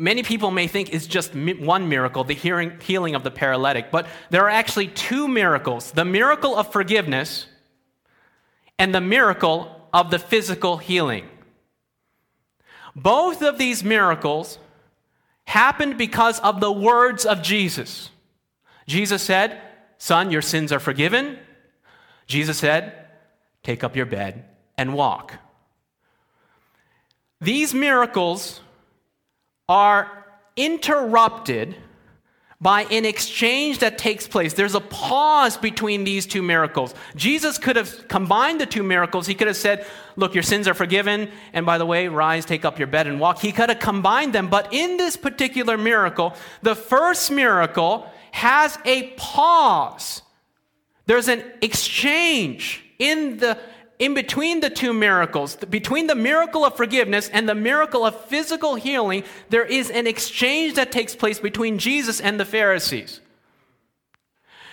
Many 0.00 0.22
people 0.22 0.50
may 0.50 0.66
think 0.66 0.94
it's 0.94 1.06
just 1.06 1.34
one 1.34 1.90
miracle, 1.90 2.24
the 2.24 2.32
healing 2.32 3.14
of 3.14 3.22
the 3.22 3.30
paralytic, 3.30 3.90
but 3.90 4.06
there 4.30 4.42
are 4.44 4.48
actually 4.48 4.88
two 4.88 5.28
miracles 5.28 5.92
the 5.92 6.06
miracle 6.06 6.56
of 6.56 6.72
forgiveness 6.72 7.44
and 8.78 8.94
the 8.94 9.02
miracle 9.02 9.90
of 9.92 10.10
the 10.10 10.18
physical 10.18 10.78
healing. 10.78 11.28
Both 12.96 13.42
of 13.42 13.58
these 13.58 13.84
miracles 13.84 14.58
happened 15.44 15.98
because 15.98 16.40
of 16.40 16.60
the 16.60 16.72
words 16.72 17.26
of 17.26 17.42
Jesus. 17.42 18.08
Jesus 18.86 19.20
said, 19.20 19.60
Son, 19.98 20.30
your 20.30 20.40
sins 20.40 20.72
are 20.72 20.80
forgiven. 20.80 21.38
Jesus 22.26 22.56
said, 22.56 23.06
Take 23.62 23.84
up 23.84 23.94
your 23.94 24.06
bed 24.06 24.46
and 24.78 24.94
walk. 24.94 25.34
These 27.38 27.74
miracles 27.74 28.62
are 29.70 30.26
interrupted 30.56 31.76
by 32.60 32.82
an 32.90 33.06
exchange 33.06 33.78
that 33.78 33.96
takes 33.96 34.26
place. 34.26 34.52
There's 34.52 34.74
a 34.74 34.80
pause 34.80 35.56
between 35.56 36.02
these 36.04 36.26
two 36.26 36.42
miracles. 36.42 36.92
Jesus 37.14 37.56
could 37.56 37.76
have 37.76 38.08
combined 38.08 38.60
the 38.60 38.66
two 38.66 38.82
miracles. 38.82 39.26
He 39.26 39.34
could 39.34 39.46
have 39.46 39.56
said, 39.56 39.86
Look, 40.16 40.34
your 40.34 40.42
sins 40.42 40.68
are 40.68 40.74
forgiven, 40.74 41.30
and 41.52 41.64
by 41.64 41.78
the 41.78 41.86
way, 41.86 42.08
rise, 42.08 42.44
take 42.44 42.66
up 42.66 42.78
your 42.78 42.88
bed, 42.88 43.06
and 43.06 43.20
walk. 43.20 43.38
He 43.38 43.52
could 43.52 43.70
have 43.70 43.78
combined 43.78 44.34
them. 44.34 44.48
But 44.48 44.74
in 44.74 44.98
this 44.98 45.16
particular 45.16 45.78
miracle, 45.78 46.34
the 46.62 46.74
first 46.74 47.30
miracle 47.30 48.10
has 48.32 48.76
a 48.84 49.04
pause. 49.16 50.20
There's 51.06 51.28
an 51.28 51.44
exchange 51.62 52.84
in 52.98 53.38
the 53.38 53.56
in 54.00 54.14
between 54.14 54.60
the 54.60 54.70
two 54.70 54.94
miracles, 54.94 55.56
between 55.56 56.06
the 56.06 56.14
miracle 56.14 56.64
of 56.64 56.74
forgiveness 56.74 57.28
and 57.28 57.46
the 57.46 57.54
miracle 57.54 58.04
of 58.04 58.24
physical 58.24 58.74
healing, 58.74 59.22
there 59.50 59.64
is 59.64 59.90
an 59.90 60.06
exchange 60.06 60.74
that 60.74 60.90
takes 60.90 61.14
place 61.14 61.38
between 61.38 61.78
Jesus 61.78 62.18
and 62.18 62.40
the 62.40 62.46
Pharisees. 62.46 63.20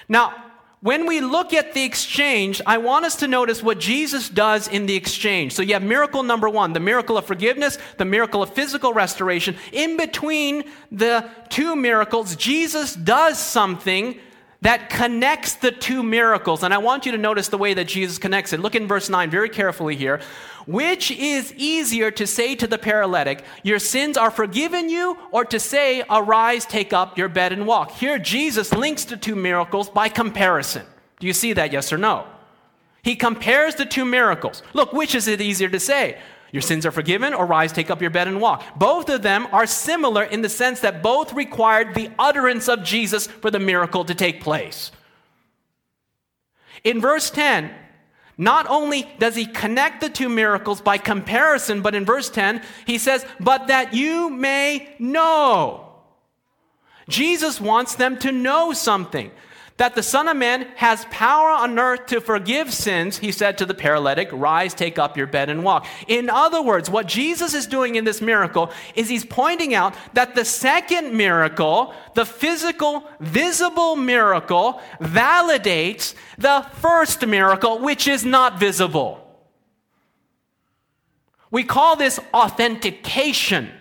Now, 0.08 0.34
when 0.80 1.06
we 1.08 1.20
look 1.20 1.54
at 1.54 1.74
the 1.74 1.84
exchange, 1.84 2.62
I 2.66 2.78
want 2.78 3.04
us 3.04 3.18
to 3.18 3.28
notice 3.28 3.62
what 3.62 3.80
Jesus 3.80 4.30
does 4.30 4.70
in 4.70 4.86
the 4.86 4.96
exchange. 4.96 5.52
So 5.52 5.62
you 5.62 5.74
have 5.74 5.84
miracle 5.84 6.24
number 6.24 6.48
one, 6.48 6.72
the 6.72 6.80
miracle 6.80 7.18
of 7.18 7.26
forgiveness, 7.26 7.78
the 7.98 8.06
miracle 8.06 8.42
of 8.42 8.54
physical 8.54 8.94
restoration. 8.94 9.58
In 9.74 9.98
between 9.98 10.64
the 10.90 11.30
two 11.50 11.76
miracles, 11.76 12.38
Jesus 12.38 12.94
does 12.94 13.38
something 13.38 14.20
that 14.62 14.90
connects 14.90 15.56
the 15.56 15.72
two 15.72 16.02
miracles. 16.02 16.64
And 16.64 16.74
I 16.74 16.80
want 16.80 17.06
you 17.06 17.12
to 17.12 17.18
notice 17.18 17.48
the 17.48 17.58
way 17.58 17.74
that 17.76 17.88
Jesus 17.88 18.18
connects 18.18 18.54
it. 18.54 18.60
Look 18.60 18.76
in 18.76 18.88
verse 18.88 19.10
9 19.10 19.30
very 19.30 19.50
carefully 19.50 19.96
here. 19.96 20.20
Which 20.66 21.12
is 21.12 21.54
easier 21.56 22.12
to 22.12 22.28
say 22.28 22.56
to 22.56 22.68
the 22.68 22.78
paralytic, 22.78 23.44
Your 23.64 23.80
sins 23.80 24.18
are 24.18 24.32
forgiven 24.32 24.90
you, 24.90 25.18
or 25.32 25.46
to 25.46 25.60
say, 25.60 26.04
Arise, 26.10 26.66
take 26.66 26.92
up 26.92 27.18
your 27.18 27.30
bed 27.30 27.54
and 27.54 27.66
walk? 27.66 27.92
Here, 27.92 28.20
Jesus 28.20 28.74
links 28.74 29.06
the 29.06 29.16
two 29.16 29.36
miracles 29.36 29.90
by 29.90 30.10
comparison. 30.10 30.86
Do 31.20 31.28
you 31.28 31.34
see 31.34 31.54
that, 31.54 31.72
yes 31.72 31.94
or 31.94 31.98
no? 31.98 32.28
He 33.02 33.16
compares 33.16 33.76
the 33.76 33.86
two 33.86 34.04
miracles. 34.04 34.62
Look, 34.74 34.92
which 34.92 35.16
is 35.16 35.30
it 35.30 35.40
easier 35.40 35.70
to 35.70 35.80
say? 35.80 36.18
Your 36.52 36.62
sins 36.62 36.86
are 36.86 36.92
forgiven, 36.92 37.34
or 37.34 37.46
rise, 37.46 37.72
take 37.72 37.92
up 37.92 38.02
your 38.02 38.10
bed, 38.10 38.28
and 38.28 38.40
walk. 38.40 38.64
Both 38.78 39.10
of 39.10 39.22
them 39.22 39.48
are 39.52 39.66
similar 39.66 40.24
in 40.24 40.42
the 40.42 40.50
sense 40.50 40.80
that 40.80 41.04
both 41.04 41.34
required 41.34 41.94
the 41.94 42.10
utterance 42.18 42.70
of 42.70 42.84
Jesus 42.84 43.28
for 43.28 43.52
the 43.52 43.60
miracle 43.60 44.06
to 44.06 44.16
take 44.16 44.42
place. 44.42 44.92
In 46.84 47.02
verse 47.02 47.30
10, 47.30 47.72
not 48.38 48.68
only 48.70 49.10
does 49.20 49.36
he 49.36 49.46
connect 49.46 50.00
the 50.00 50.10
two 50.10 50.30
miracles 50.30 50.80
by 50.80 50.98
comparison, 50.98 51.82
but 51.82 51.96
in 51.96 52.06
verse 52.06 52.30
10, 52.30 52.62
he 52.86 52.98
says, 52.98 53.26
But 53.40 53.68
that 53.68 53.94
you 53.94 54.30
may 54.30 54.96
know. 55.00 55.84
Jesus 57.10 57.60
wants 57.60 57.96
them 57.96 58.18
to 58.20 58.32
know 58.32 58.74
something 58.74 59.32
that 59.78 59.94
the 59.94 60.04
Son 60.04 60.28
of 60.28 60.36
Man 60.36 60.68
has 60.76 61.06
power 61.06 61.50
on 61.50 61.78
earth 61.78 62.08
to 62.08 62.20
forgive 62.20 62.74
sins, 62.74 63.20
he 63.20 63.32
said 63.32 63.58
to 63.60 63.66
the 63.66 63.76
paralytic, 63.76 64.28
Rise, 64.32 64.74
take 64.74 64.98
up 64.98 65.16
your 65.16 65.28
bed, 65.28 65.50
and 65.50 65.64
walk. 65.64 65.86
In 66.08 66.30
other 66.30 66.62
words, 66.62 66.90
what 66.90 67.06
Jesus 67.06 67.54
is 67.54 67.68
doing 67.68 67.96
in 67.96 68.04
this 68.04 68.22
miracle 68.22 68.72
is 68.96 69.08
he's 69.08 69.26
pointing 69.26 69.76
out 69.76 69.94
that 70.14 70.34
the 70.34 70.46
second 70.46 71.16
miracle, 71.16 71.94
the 72.16 72.26
physical, 72.26 73.08
visible 73.20 73.96
miracle, 73.96 74.82
validates 75.00 76.16
the 76.40 76.66
first 76.74 77.26
miracle, 77.26 77.80
which 77.80 78.08
is 78.08 78.26
not 78.26 78.60
visible. 78.60 79.24
We 81.52 81.64
call 81.64 81.96
this 81.96 82.20
authentication. 82.34 83.72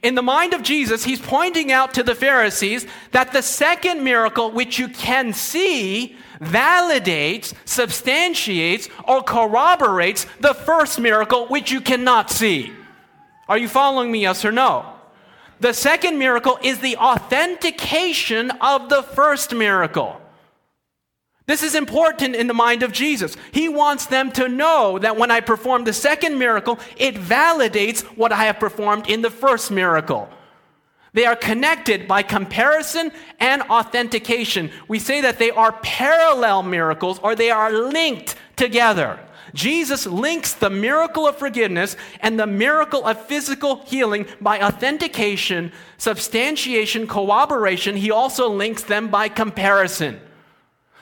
In 0.00 0.14
the 0.14 0.22
mind 0.22 0.54
of 0.54 0.62
Jesus, 0.62 1.04
he's 1.04 1.20
pointing 1.20 1.70
out 1.70 1.92
to 1.94 2.02
the 2.02 2.14
Pharisees 2.14 2.86
that 3.10 3.32
the 3.32 3.42
second 3.42 4.02
miracle, 4.02 4.50
which 4.50 4.78
you 4.78 4.88
can 4.88 5.34
see, 5.34 6.16
validates, 6.40 7.52
substantiates, 7.66 8.88
or 9.06 9.22
corroborates 9.22 10.26
the 10.40 10.54
first 10.54 10.98
miracle, 10.98 11.46
which 11.48 11.70
you 11.70 11.82
cannot 11.82 12.30
see. 12.30 12.72
Are 13.48 13.58
you 13.58 13.68
following 13.68 14.10
me, 14.10 14.22
yes 14.22 14.46
or 14.46 14.52
no? 14.52 14.86
The 15.60 15.74
second 15.74 16.18
miracle 16.18 16.58
is 16.62 16.78
the 16.78 16.96
authentication 16.96 18.50
of 18.62 18.88
the 18.88 19.02
first 19.02 19.54
miracle. 19.54 20.21
This 21.46 21.62
is 21.62 21.74
important 21.74 22.36
in 22.36 22.46
the 22.46 22.54
mind 22.54 22.82
of 22.82 22.92
Jesus. 22.92 23.36
He 23.50 23.68
wants 23.68 24.06
them 24.06 24.30
to 24.32 24.48
know 24.48 24.98
that 25.00 25.16
when 25.16 25.30
I 25.30 25.40
perform 25.40 25.84
the 25.84 25.92
second 25.92 26.38
miracle, 26.38 26.78
it 26.96 27.16
validates 27.16 28.02
what 28.16 28.32
I 28.32 28.44
have 28.44 28.60
performed 28.60 29.08
in 29.08 29.22
the 29.22 29.30
first 29.30 29.70
miracle. 29.70 30.28
They 31.14 31.26
are 31.26 31.36
connected 31.36 32.08
by 32.08 32.22
comparison 32.22 33.12
and 33.38 33.62
authentication. 33.62 34.70
We 34.88 34.98
say 34.98 35.20
that 35.20 35.38
they 35.38 35.50
are 35.50 35.72
parallel 35.82 36.62
miracles 36.62 37.18
or 37.18 37.34
they 37.34 37.50
are 37.50 37.72
linked 37.72 38.36
together. 38.56 39.18
Jesus 39.52 40.06
links 40.06 40.54
the 40.54 40.70
miracle 40.70 41.26
of 41.26 41.36
forgiveness 41.36 41.96
and 42.20 42.40
the 42.40 42.46
miracle 42.46 43.04
of 43.04 43.26
physical 43.26 43.84
healing 43.84 44.26
by 44.40 44.62
authentication, 44.62 45.72
substantiation, 45.98 47.06
corroboration. 47.06 47.96
He 47.96 48.10
also 48.10 48.48
links 48.48 48.82
them 48.84 49.08
by 49.08 49.28
comparison. 49.28 50.20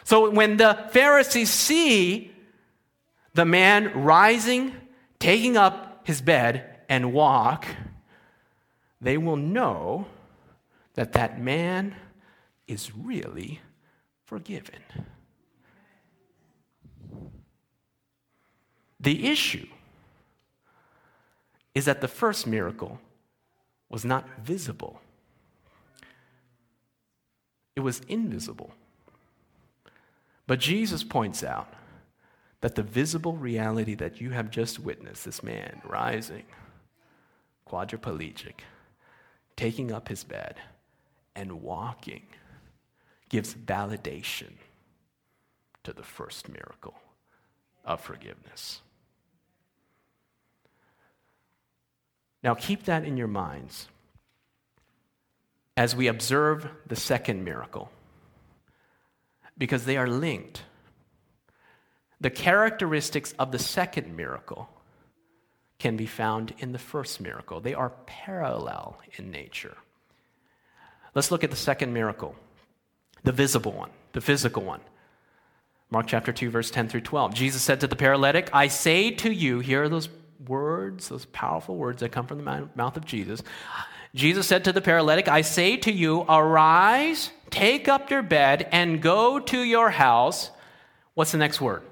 So 0.04 0.30
when 0.30 0.56
the 0.56 0.88
Pharisees 0.92 1.50
see 1.50 2.32
the 3.34 3.44
man 3.44 3.92
rising, 4.02 4.74
taking 5.18 5.56
up 5.56 6.06
his 6.06 6.20
bed, 6.20 6.78
and 6.88 7.12
walk, 7.12 7.66
they 9.00 9.16
will 9.16 9.36
know 9.36 10.06
that 10.94 11.12
that 11.12 11.40
man 11.40 11.94
is 12.66 12.94
really 12.94 13.60
forgiven. 14.24 14.80
The 18.98 19.28
issue 19.28 19.66
is 21.74 21.86
that 21.86 22.00
the 22.00 22.08
first 22.08 22.46
miracle 22.46 23.00
was 23.88 24.04
not 24.04 24.28
visible, 24.40 25.00
it 27.76 27.80
was 27.80 28.00
invisible. 28.08 28.72
But 30.50 30.58
Jesus 30.58 31.04
points 31.04 31.44
out 31.44 31.72
that 32.60 32.74
the 32.74 32.82
visible 32.82 33.36
reality 33.36 33.94
that 33.94 34.20
you 34.20 34.30
have 34.30 34.50
just 34.50 34.80
witnessed, 34.80 35.24
this 35.24 35.44
man 35.44 35.80
rising, 35.84 36.42
quadriplegic, 37.68 38.54
taking 39.54 39.92
up 39.92 40.08
his 40.08 40.24
bed, 40.24 40.56
and 41.36 41.62
walking, 41.62 42.24
gives 43.28 43.54
validation 43.54 44.54
to 45.84 45.92
the 45.92 46.02
first 46.02 46.48
miracle 46.48 46.98
of 47.84 48.00
forgiveness. 48.00 48.80
Now, 52.42 52.56
keep 52.56 52.86
that 52.86 53.04
in 53.04 53.16
your 53.16 53.28
minds 53.28 53.86
as 55.76 55.94
we 55.94 56.08
observe 56.08 56.68
the 56.88 56.96
second 56.96 57.44
miracle 57.44 57.92
because 59.60 59.84
they 59.84 59.98
are 59.98 60.08
linked. 60.08 60.62
The 62.18 62.30
characteristics 62.30 63.34
of 63.38 63.52
the 63.52 63.58
second 63.58 64.16
miracle 64.16 64.70
can 65.78 65.96
be 65.96 66.06
found 66.06 66.54
in 66.58 66.72
the 66.72 66.78
first 66.78 67.20
miracle, 67.20 67.60
they 67.60 67.74
are 67.74 67.90
parallel 68.06 68.98
in 69.16 69.30
nature. 69.30 69.76
Let's 71.14 71.30
look 71.30 71.44
at 71.44 71.50
the 71.50 71.56
second 71.56 71.92
miracle, 71.92 72.34
the 73.22 73.32
visible 73.32 73.72
one, 73.72 73.90
the 74.12 74.20
physical 74.20 74.62
one. 74.62 74.80
Mark 75.90 76.06
chapter 76.06 76.32
2, 76.32 76.50
verse 76.50 76.70
10 76.70 76.88
through 76.88 77.00
12. 77.02 77.34
Jesus 77.34 77.62
said 77.62 77.80
to 77.80 77.86
the 77.86 77.96
paralytic, 77.96 78.48
I 78.52 78.68
say 78.68 79.10
to 79.10 79.30
you, 79.30 79.58
here 79.58 79.82
are 79.82 79.88
those 79.88 80.08
words, 80.46 81.08
those 81.08 81.26
powerful 81.26 81.76
words 81.76 82.00
that 82.00 82.12
come 82.12 82.26
from 82.26 82.38
the 82.38 82.68
mouth 82.74 82.96
of 82.96 83.04
Jesus. 83.04 83.42
Jesus 84.14 84.46
said 84.46 84.64
to 84.64 84.72
the 84.72 84.80
paralytic, 84.80 85.28
I 85.28 85.42
say 85.42 85.76
to 85.78 85.92
you, 85.92 86.22
arise, 86.22 87.30
take 87.50 87.88
up 87.88 88.10
your 88.10 88.22
bed, 88.22 88.68
and 88.72 89.00
go 89.00 89.38
to 89.38 89.60
your 89.60 89.90
house. 89.90 90.50
What's 91.14 91.32
the 91.32 91.38
next 91.38 91.60
word? 91.60 91.82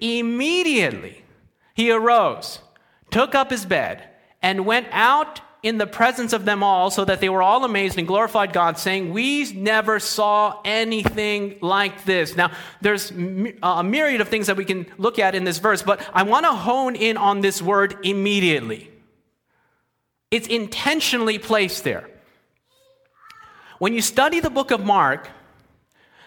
Immediately 0.00 1.22
he 1.74 1.92
arose, 1.92 2.58
took 3.10 3.34
up 3.34 3.50
his 3.50 3.64
bed, 3.64 4.08
and 4.42 4.66
went 4.66 4.88
out 4.90 5.40
in 5.62 5.78
the 5.78 5.86
presence 5.86 6.32
of 6.32 6.44
them 6.44 6.64
all, 6.64 6.90
so 6.90 7.04
that 7.04 7.20
they 7.20 7.28
were 7.28 7.40
all 7.40 7.64
amazed 7.64 7.96
and 7.96 8.08
glorified 8.08 8.52
God, 8.52 8.78
saying, 8.78 9.12
We 9.12 9.52
never 9.52 10.00
saw 10.00 10.60
anything 10.64 11.56
like 11.60 12.04
this. 12.04 12.34
Now, 12.34 12.50
there's 12.80 13.12
a 13.12 13.84
myriad 13.84 14.20
of 14.20 14.28
things 14.28 14.48
that 14.48 14.56
we 14.56 14.64
can 14.64 14.86
look 14.98 15.20
at 15.20 15.36
in 15.36 15.44
this 15.44 15.58
verse, 15.58 15.82
but 15.82 16.04
I 16.12 16.24
want 16.24 16.46
to 16.46 16.52
hone 16.52 16.96
in 16.96 17.16
on 17.16 17.42
this 17.42 17.62
word 17.62 17.96
immediately. 18.02 18.91
It's 20.32 20.48
intentionally 20.48 21.38
placed 21.38 21.84
there. 21.84 22.08
When 23.78 23.92
you 23.92 24.00
study 24.00 24.40
the 24.40 24.48
book 24.48 24.70
of 24.70 24.82
Mark, 24.82 25.28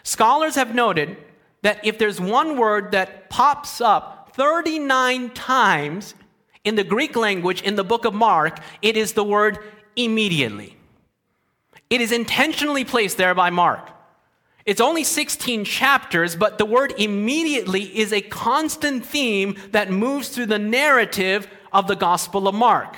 scholars 0.04 0.56
have 0.56 0.76
noted 0.76 1.18
that 1.64 1.84
if 1.84 1.98
there's 1.98 2.22
one 2.22 2.56
word 2.58 2.92
that 2.92 3.32
pops 3.32 3.82
up 3.82 4.32
39 4.36 5.32
times 5.32 6.14
in 6.64 6.76
the 6.76 6.84
Greek 6.84 7.16
language 7.16 7.64
in 7.64 7.76
the 7.76 7.84
book 7.84 8.06
of 8.06 8.14
Mark, 8.14 8.60
it 8.84 8.96
is 8.96 9.14
the 9.14 9.24
word 9.24 9.58
immediately. 9.96 10.78
It 11.90 12.00
is 12.00 12.12
intentionally 12.12 12.86
placed 12.86 13.18
there 13.18 13.34
by 13.34 13.50
Mark. 13.50 13.90
It's 14.68 14.82
only 14.82 15.04
16 15.04 15.66
chapters, 15.66 16.36
but 16.36 16.60
the 16.60 16.66
word 16.66 16.94
immediately 17.00 17.84
is 17.98 18.14
a 18.14 18.22
constant 18.22 19.04
theme 19.04 19.56
that 19.72 19.90
moves 19.90 20.30
through 20.30 20.48
the 20.48 20.60
narrative 20.60 21.48
of 21.74 21.88
the 21.88 21.96
Gospel 21.96 22.48
of 22.48 22.54
Mark. 22.54 22.98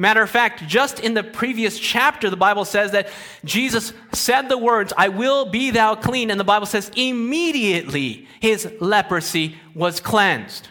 Matter 0.00 0.22
of 0.22 0.30
fact, 0.30 0.66
just 0.66 0.98
in 0.98 1.12
the 1.12 1.22
previous 1.22 1.78
chapter, 1.78 2.30
the 2.30 2.36
Bible 2.36 2.64
says 2.64 2.92
that 2.92 3.10
Jesus 3.44 3.92
said 4.14 4.48
the 4.48 4.56
words, 4.56 4.94
I 4.96 5.08
will 5.08 5.44
be 5.44 5.70
thou 5.70 5.94
clean. 5.94 6.30
And 6.30 6.40
the 6.40 6.44
Bible 6.44 6.64
says, 6.64 6.90
immediately 6.96 8.26
his 8.40 8.66
leprosy 8.80 9.56
was 9.74 10.00
cleansed. 10.00 10.68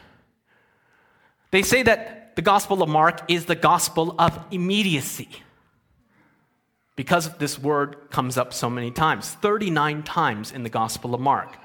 They 1.52 1.62
say 1.62 1.84
that 1.84 2.36
the 2.38 2.42
Gospel 2.42 2.82
of 2.82 2.90
Mark 2.90 3.22
is 3.28 3.46
the 3.46 3.54
gospel 3.54 4.16
of 4.18 4.46
immediacy 4.50 5.30
because 6.96 7.32
this 7.38 7.60
word 7.60 8.10
comes 8.10 8.36
up 8.36 8.52
so 8.52 8.68
many 8.68 8.90
times 8.90 9.30
39 9.30 10.02
times 10.02 10.52
in 10.52 10.64
the 10.64 10.70
Gospel 10.70 11.14
of 11.14 11.22
Mark. 11.22 11.56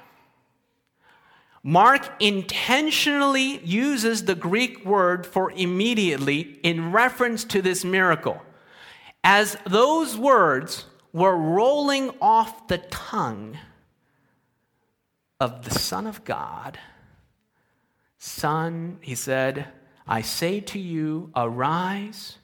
Mark 1.67 2.07
intentionally 2.19 3.59
uses 3.65 4.25
the 4.25 4.35
Greek 4.35 4.85
word 4.85 5.25
for 5.25 5.51
immediately 5.53 6.59
in 6.61 6.91
reference 6.91 7.43
to 7.43 7.59
this 7.59 7.83
miracle. 7.83 8.39
As 9.23 9.57
those 9.65 10.15
words 10.15 10.85
were 11.11 11.35
rolling 11.35 12.11
off 12.21 12.67
the 12.67 12.77
tongue 12.77 13.57
of 15.39 15.65
the 15.65 15.71
Son 15.71 16.05
of 16.05 16.23
God, 16.23 16.77
Son, 18.19 18.99
he 19.01 19.15
said, 19.15 19.67
I 20.07 20.21
say 20.21 20.59
to 20.59 20.77
you, 20.77 21.31
arise, 21.35 22.37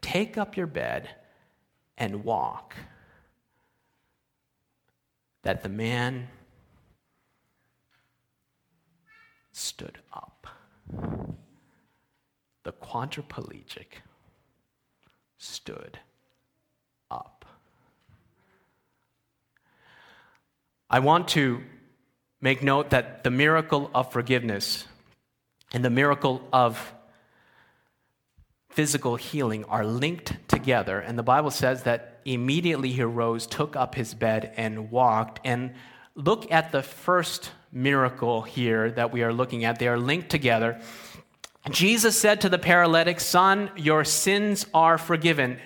take 0.00 0.38
up 0.38 0.56
your 0.56 0.68
bed, 0.68 1.10
and 1.98 2.24
walk. 2.24 2.74
That 5.42 5.62
the 5.62 5.68
man 5.68 6.28
stood 9.56 9.98
up. 10.12 10.46
The 12.64 12.72
quadriplegic 12.72 14.00
stood 15.38 15.98
up. 17.10 17.44
I 20.90 20.98
want 21.00 21.28
to 21.28 21.62
make 22.40 22.62
note 22.62 22.90
that 22.90 23.24
the 23.24 23.30
miracle 23.30 23.90
of 23.94 24.12
forgiveness 24.12 24.86
and 25.72 25.84
the 25.84 25.90
miracle 25.90 26.46
of 26.52 26.94
physical 28.70 29.16
healing 29.16 29.64
are 29.66 29.84
linked 29.84 30.36
together. 30.48 30.98
And 30.98 31.18
the 31.18 31.22
Bible 31.22 31.50
says 31.50 31.84
that 31.84 32.20
immediately 32.24 32.90
he 32.90 33.02
arose, 33.02 33.46
took 33.46 33.76
up 33.76 33.94
his 33.94 34.14
bed, 34.14 34.52
and 34.56 34.90
walked. 34.90 35.40
And 35.44 35.74
look 36.14 36.50
at 36.50 36.72
the 36.72 36.82
first 36.82 37.50
miracle 37.72 38.42
here 38.42 38.90
that 38.92 39.12
we 39.12 39.22
are 39.22 39.32
looking 39.32 39.64
at. 39.64 39.78
They 39.78 39.88
are 39.88 39.98
linked 39.98 40.30
together. 40.30 40.80
Jesus 41.70 42.16
said 42.16 42.42
to 42.42 42.48
the 42.48 42.58
paralytic, 42.58 43.20
Son, 43.20 43.70
your 43.76 44.04
sins 44.04 44.66
are 44.74 44.98
forgiven. 44.98 45.58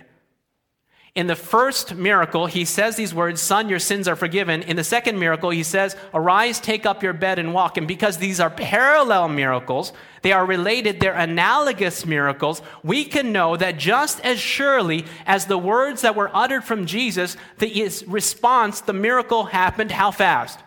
In 1.14 1.26
the 1.26 1.34
first 1.34 1.94
miracle, 1.94 2.46
he 2.46 2.64
says 2.64 2.96
these 2.96 3.14
words, 3.14 3.40
Son, 3.40 3.68
your 3.68 3.78
sins 3.78 4.06
are 4.06 4.14
forgiven. 4.14 4.62
In 4.62 4.76
the 4.76 4.84
second 4.84 5.18
miracle, 5.18 5.50
he 5.50 5.62
says, 5.62 5.96
Arise, 6.14 6.60
take 6.60 6.86
up 6.86 7.02
your 7.02 7.12
bed, 7.12 7.38
and 7.38 7.52
walk. 7.54 7.76
And 7.76 7.88
because 7.88 8.18
these 8.18 8.40
are 8.40 8.50
parallel 8.50 9.28
miracles, 9.28 9.92
they 10.22 10.32
are 10.32 10.44
related, 10.44 11.00
they're 11.00 11.14
analogous 11.14 12.04
miracles, 12.04 12.62
we 12.82 13.04
can 13.04 13.32
know 13.32 13.56
that 13.56 13.78
just 13.78 14.20
as 14.20 14.38
surely 14.38 15.06
as 15.26 15.46
the 15.46 15.58
words 15.58 16.02
that 16.02 16.14
were 16.14 16.30
uttered 16.34 16.64
from 16.64 16.86
Jesus, 16.86 17.36
the 17.58 17.90
response, 18.06 18.80
the 18.80 18.92
miracle 18.92 19.44
happened 19.44 19.90
how 19.90 20.10
fast? 20.10 20.60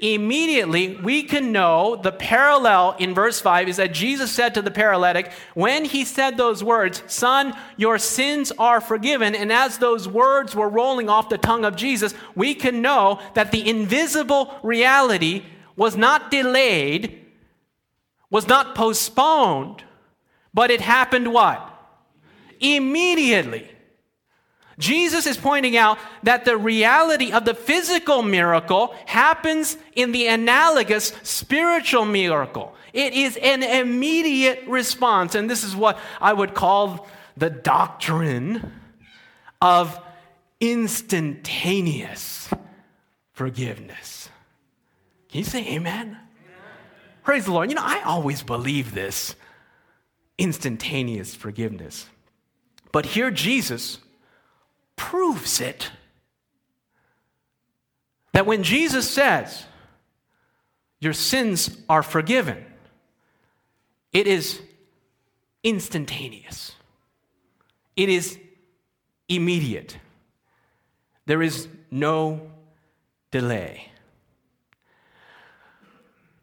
Immediately 0.00 0.96
we 0.96 1.22
can 1.22 1.52
know 1.52 1.96
the 1.96 2.12
parallel 2.12 2.96
in 2.98 3.14
verse 3.14 3.40
5 3.40 3.68
is 3.68 3.76
that 3.76 3.92
Jesus 3.92 4.32
said 4.32 4.54
to 4.54 4.62
the 4.62 4.70
paralytic, 4.70 5.32
when 5.54 5.84
he 5.84 6.04
said 6.04 6.36
those 6.36 6.62
words, 6.64 7.02
Son, 7.06 7.54
your 7.76 7.98
sins 7.98 8.52
are 8.58 8.80
forgiven, 8.80 9.34
and 9.34 9.52
as 9.52 9.78
those 9.78 10.08
words 10.08 10.54
were 10.54 10.68
rolling 10.68 11.08
off 11.08 11.28
the 11.28 11.38
tongue 11.38 11.64
of 11.64 11.76
Jesus, 11.76 12.14
we 12.34 12.54
can 12.54 12.82
know 12.82 13.20
that 13.34 13.52
the 13.52 13.68
invisible 13.68 14.54
reality 14.62 15.44
was 15.76 15.96
not 15.96 16.30
delayed, 16.30 17.24
was 18.30 18.48
not 18.48 18.74
postponed, 18.74 19.84
but 20.52 20.70
it 20.70 20.80
happened 20.80 21.32
what? 21.32 21.72
Immediately. 22.60 23.70
Jesus 24.78 25.26
is 25.26 25.38
pointing 25.38 25.76
out 25.76 25.98
that 26.22 26.44
the 26.44 26.56
reality 26.56 27.32
of 27.32 27.44
the 27.44 27.54
physical 27.54 28.22
miracle 28.22 28.94
happens 29.06 29.78
in 29.94 30.12
the 30.12 30.26
analogous 30.26 31.14
spiritual 31.22 32.04
miracle. 32.04 32.74
It 32.92 33.14
is 33.14 33.38
an 33.38 33.62
immediate 33.62 34.64
response. 34.66 35.34
And 35.34 35.48
this 35.48 35.64
is 35.64 35.74
what 35.74 35.98
I 36.20 36.32
would 36.32 36.54
call 36.54 37.08
the 37.36 37.48
doctrine 37.48 38.72
of 39.62 39.98
instantaneous 40.60 42.50
forgiveness. 43.32 44.28
Can 45.30 45.38
you 45.38 45.44
say 45.44 45.60
amen? 45.74 46.06
amen? 46.08 46.18
Praise 47.22 47.46
the 47.46 47.52
Lord. 47.52 47.70
You 47.70 47.76
know, 47.76 47.84
I 47.84 48.02
always 48.02 48.42
believe 48.42 48.94
this 48.94 49.34
instantaneous 50.38 51.34
forgiveness. 51.34 52.06
But 52.92 53.06
here, 53.06 53.30
Jesus 53.30 53.98
proves 54.96 55.60
it. 55.60 55.90
That 58.32 58.46
when 58.46 58.62
Jesus 58.62 59.08
says, 59.08 59.64
Your 61.00 61.12
sins 61.12 61.76
are 61.88 62.02
forgiven, 62.02 62.64
it 64.12 64.26
is 64.26 64.60
instantaneous, 65.62 66.72
it 67.96 68.08
is 68.08 68.38
immediate. 69.28 69.98
There 71.26 71.42
is 71.42 71.68
no 71.90 72.50
delay. 73.30 73.90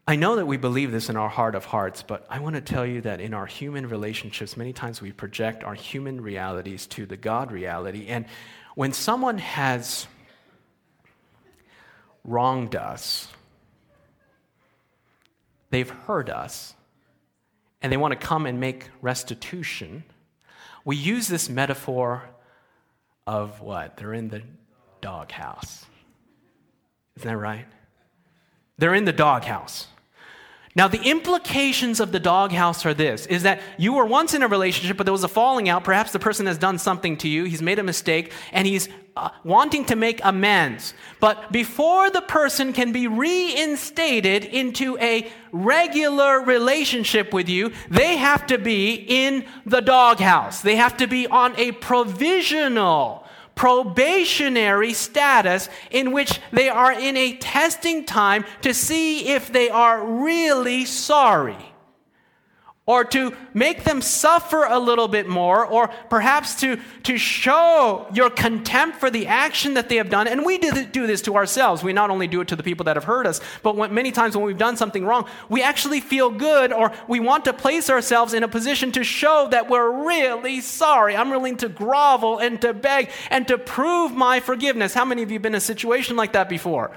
I 0.06 0.18
know 0.18 0.36
that 0.36 0.46
we 0.46 0.58
believe 0.58 0.92
this 0.92 1.10
in 1.10 1.16
our 1.16 1.30
heart 1.30 1.56
of 1.56 1.64
hearts, 1.64 2.04
but 2.04 2.26
I 2.30 2.40
want 2.40 2.56
to 2.56 2.62
tell 2.62 2.86
you 2.86 3.00
that 3.02 3.22
in 3.22 3.34
our 3.34 3.46
human 3.46 3.88
relationships, 3.88 4.58
many 4.58 4.74
times 4.74 5.02
we 5.02 5.14
project 5.14 5.64
our 5.64 5.76
human 5.76 6.20
realities 6.20 6.88
to 6.88 7.06
the 7.06 7.16
God 7.16 7.54
reality. 7.54 8.08
And 8.08 8.26
when 8.76 8.92
someone 8.92 9.38
has 9.38 10.08
wronged 12.26 12.76
us, 12.76 13.30
they've 15.70 15.90
hurt 15.90 16.30
us, 16.30 16.74
and 17.82 17.90
they 17.90 17.98
want 17.98 18.12
to 18.12 18.28
come 18.28 18.46
and 18.46 18.60
make 18.60 18.90
restitution, 19.02 20.04
we 20.84 20.98
use 20.98 21.30
this 21.30 21.50
metaphor 21.50 22.24
of 23.26 23.62
what? 23.62 23.96
They're 23.96 24.14
in 24.14 24.28
the 24.28 24.42
doghouse. 25.00 25.86
Isn't 27.16 27.30
that 27.30 27.38
right? 27.38 27.68
They're 28.78 28.94
in 28.94 29.06
the 29.06 29.14
doghouse. 29.14 29.88
Now, 30.76 30.88
the 30.88 31.02
implications 31.02 32.00
of 32.00 32.12
the 32.12 32.20
doghouse 32.20 32.84
are 32.86 32.96
this 32.96 33.28
is 33.28 33.44
that 33.44 33.62
you 33.78 33.94
were 33.94 34.06
once 34.06 34.34
in 34.34 34.42
a 34.42 34.48
relationship, 34.48 34.98
but 34.98 35.04
there 35.06 35.14
was 35.14 35.24
a 35.24 35.28
falling 35.28 35.70
out. 35.70 35.84
Perhaps 35.84 36.14
the 36.14 36.20
person 36.20 36.48
has 36.48 36.58
done 36.58 36.80
something 36.80 37.16
to 37.18 37.28
you, 37.28 37.44
he's 37.44 37.62
made 37.62 37.78
a 37.78 37.84
mistake, 37.84 38.32
and 38.52 38.66
he's 38.66 38.90
uh, 39.16 39.30
wanting 39.44 39.86
to 39.86 39.96
make 39.96 40.20
amends. 40.24 40.96
But 41.20 41.52
before 41.52 42.10
the 42.10 42.22
person 42.22 42.74
can 42.74 42.92
be 42.92 43.08
reinstated 43.08 44.46
into 44.46 44.98
a 44.98 45.32
regular 45.52 46.42
relationship 46.42 47.34
with 47.34 47.48
you, 47.48 47.72
they 47.92 48.18
have 48.18 48.48
to 48.48 48.58
be 48.58 48.96
in 48.96 49.46
the 49.68 49.82
doghouse. 49.82 50.62
They 50.62 50.78
have 50.78 50.98
to 50.98 51.06
be 51.06 51.28
on 51.28 51.54
a 51.60 51.74
provisional 51.74 53.23
probationary 53.56 54.94
status 54.94 55.70
in 55.92 56.12
which 56.12 56.40
they 56.52 56.70
are 56.70 56.92
in 56.92 57.16
a 57.18 57.38
testing 57.38 58.06
time 58.06 58.46
to 58.62 58.74
see 58.74 59.28
if 59.28 59.52
they 59.52 59.70
are 59.70 60.06
really 60.06 60.86
sorry 60.86 61.73
or 62.86 63.06
to 63.06 63.34
make 63.54 63.86
them 63.86 64.02
suffer 64.02 64.66
a 64.66 64.78
little 64.78 65.08
bit 65.08 65.26
more, 65.26 65.66
or 65.66 65.88
perhaps 66.10 66.60
to, 66.60 66.78
to 67.04 67.18
show 67.18 68.06
your 68.14 68.30
contempt 68.30 68.98
for 68.98 69.10
the 69.10 69.26
action 69.28 69.76
that 69.76 69.88
they 69.88 69.96
have 69.96 70.10
done. 70.10 70.28
And 70.28 70.46
we 70.46 70.58
do 70.58 71.08
this 71.08 71.22
to 71.22 71.38
ourselves. 71.38 71.82
We 71.82 71.94
not 71.94 72.10
only 72.10 72.28
do 72.28 72.42
it 72.42 72.50
to 72.50 72.58
the 72.58 72.64
people 72.64 72.84
that 72.86 72.98
have 72.98 73.06
hurt 73.06 73.26
us, 73.26 73.40
but 73.62 73.78
when, 73.78 73.94
many 73.94 74.12
times 74.12 74.36
when 74.36 74.46
we've 74.46 74.58
done 74.58 74.76
something 74.76 75.06
wrong, 75.06 75.30
we 75.48 75.64
actually 75.64 76.02
feel 76.02 76.30
good, 76.30 76.74
or 76.74 76.92
we 77.08 77.22
want 77.22 77.46
to 77.46 77.54
place 77.54 77.90
ourselves 77.90 78.34
in 78.34 78.44
a 78.44 78.50
position 78.50 78.92
to 78.92 79.04
show 79.06 79.48
that 79.52 79.70
we're 79.70 80.06
really 80.06 80.60
sorry. 80.60 81.16
I'm 81.16 81.30
willing 81.30 81.56
to 81.58 81.70
grovel 81.70 82.40
and 82.40 82.60
to 82.62 82.74
beg 82.74 83.12
and 83.30 83.48
to 83.48 83.58
prove 83.58 84.12
my 84.12 84.42
forgiveness. 84.42 84.94
How 84.94 85.06
many 85.06 85.24
of 85.24 85.32
you 85.32 85.40
been 85.40 85.54
in 85.54 85.58
a 85.58 85.62
situation 85.62 86.18
like 86.18 86.34
that 86.34 86.50
before? 86.50 86.92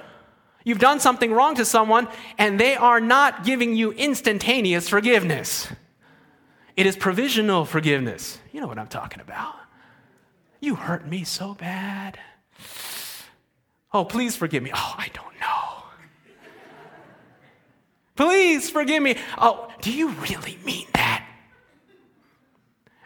You've 0.66 0.81
done 0.81 0.98
something 0.98 1.33
wrong 1.33 1.55
to 1.55 1.64
someone, 1.64 2.09
and 2.38 2.59
they 2.59 2.74
are 2.74 3.00
not 3.00 3.44
giving 3.44 3.76
you 3.76 3.92
instantaneous 3.92 4.88
forgiveness. 4.88 5.68
It 6.76 6.87
is 6.87 6.96
provisional 6.96 7.64
forgiveness. 7.64 8.40
You 8.52 8.61
know 8.61 8.66
what 8.66 8.76
I'm 8.76 8.88
talking 8.88 9.20
about. 9.20 9.55
You 10.59 10.74
hurt 10.74 11.07
me 11.07 11.22
so 11.22 11.55
bad. 11.55 12.18
Oh, 13.94 14.05
please 14.05 14.35
forgive 14.35 14.64
me. 14.64 14.72
Oh, 14.74 14.94
I 14.98 15.09
don't 15.14 15.38
know. 15.40 15.85
Please 18.16 18.68
forgive 18.68 19.05
me. 19.05 19.16
Oh, 19.38 19.68
do 19.83 19.92
you 19.92 20.09
really 20.09 20.59
mean 20.64 20.88
that? 20.94 21.25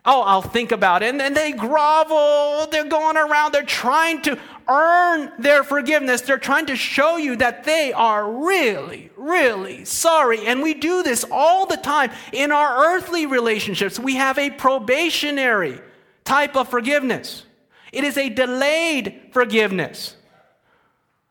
Oh, 0.04 0.22
I'll 0.22 0.42
think 0.42 0.72
about 0.72 1.02
it. 1.02 1.10
And 1.10 1.20
then 1.20 1.34
they 1.34 1.52
grovel. 1.52 2.66
They're 2.70 2.88
going 2.88 3.16
around. 3.16 3.52
They're 3.52 3.62
trying 3.62 4.22
to 4.22 4.38
earn 4.66 5.32
their 5.38 5.62
forgiveness. 5.62 6.22
They're 6.22 6.38
trying 6.38 6.66
to 6.66 6.76
show 6.76 7.16
you 7.16 7.36
that 7.36 7.64
they 7.64 7.92
are 7.92 8.30
really, 8.30 9.10
really 9.16 9.84
sorry. 9.84 10.46
And 10.46 10.62
we 10.62 10.74
do 10.74 11.02
this 11.02 11.24
all 11.30 11.66
the 11.66 11.76
time 11.76 12.10
in 12.32 12.50
our 12.50 12.94
earthly 12.94 13.26
relationships. 13.26 13.98
We 13.98 14.14
have 14.16 14.38
a 14.38 14.50
probationary 14.50 15.80
type 16.24 16.56
of 16.56 16.68
forgiveness, 16.68 17.44
it 17.92 18.04
is 18.04 18.16
a 18.16 18.28
delayed 18.28 19.20
forgiveness, 19.32 20.16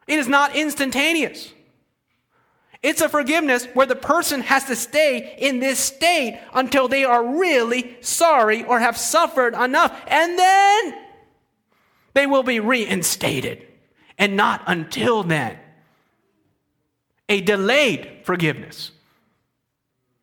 it 0.07 0.19
is 0.19 0.27
not 0.27 0.55
instantaneous. 0.55 1.53
It's 2.81 3.01
a 3.01 3.09
forgiveness 3.09 3.65
where 3.73 3.85
the 3.85 3.95
person 3.95 4.41
has 4.41 4.65
to 4.65 4.75
stay 4.75 5.35
in 5.37 5.59
this 5.59 5.79
state 5.79 6.39
until 6.53 6.87
they 6.87 7.03
are 7.03 7.39
really 7.39 7.97
sorry 7.99 8.63
or 8.63 8.79
have 8.79 8.97
suffered 8.97 9.53
enough. 9.53 9.99
And 10.07 10.39
then 10.39 10.95
they 12.13 12.25
will 12.25 12.43
be 12.43 12.59
reinstated. 12.59 13.65
And 14.17 14.35
not 14.37 14.63
until 14.67 15.23
then. 15.23 15.57
A 17.27 17.41
delayed 17.41 18.21
forgiveness, 18.23 18.91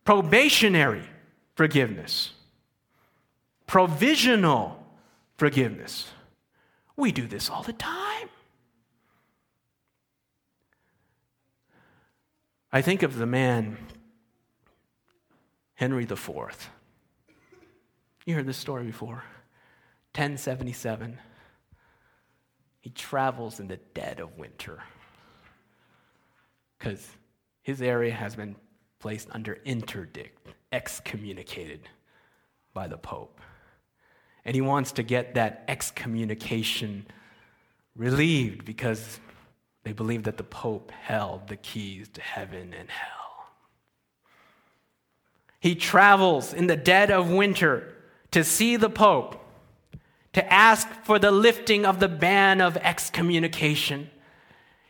probationary 0.03 1.07
forgiveness, 1.55 2.31
provisional 3.65 4.83
forgiveness. 5.37 6.11
We 6.95 7.11
do 7.11 7.27
this 7.27 7.49
all 7.49 7.63
the 7.63 7.73
time. 7.73 8.29
I 12.77 12.81
think 12.83 13.01
of 13.01 13.17
the 13.17 13.25
man, 13.25 13.75
Henry 15.73 16.03
IV. 16.03 16.69
You 18.23 18.35
heard 18.35 18.45
this 18.45 18.57
story 18.57 18.83
before. 18.83 19.23
1077. 20.13 21.17
He 22.81 22.91
travels 22.91 23.59
in 23.59 23.67
the 23.67 23.77
dead 23.95 24.19
of 24.19 24.37
winter 24.37 24.83
because 26.77 27.03
his 27.63 27.81
area 27.81 28.13
has 28.13 28.35
been 28.35 28.55
placed 28.99 29.27
under 29.31 29.57
interdict, 29.65 30.47
excommunicated 30.71 31.89
by 32.75 32.87
the 32.87 32.97
Pope. 32.99 33.41
And 34.45 34.53
he 34.53 34.61
wants 34.61 34.91
to 34.91 35.01
get 35.01 35.33
that 35.33 35.63
excommunication 35.67 37.07
relieved 37.95 38.65
because 38.65 39.19
they 39.87 39.93
believe 39.93 40.23
that 40.23 40.35
the 40.35 40.43
Pope 40.43 40.91
held 40.91 41.47
the 41.47 41.55
keys 41.55 42.09
to 42.09 42.19
heaven 42.19 42.73
and 42.77 42.89
hell. 42.89 43.51
He 45.61 45.75
travels 45.75 46.53
in 46.53 46.67
the 46.67 46.75
dead 46.75 47.09
of 47.09 47.31
winter 47.31 47.95
to 48.31 48.43
see 48.43 48.75
the 48.75 48.89
Pope 48.89 49.41
to 50.33 50.53
ask 50.53 50.89
for 51.05 51.19
the 51.19 51.31
lifting 51.31 51.85
of 51.85 52.01
the 52.01 52.09
ban 52.09 52.59
of 52.59 52.75
excommunication, 52.75 54.09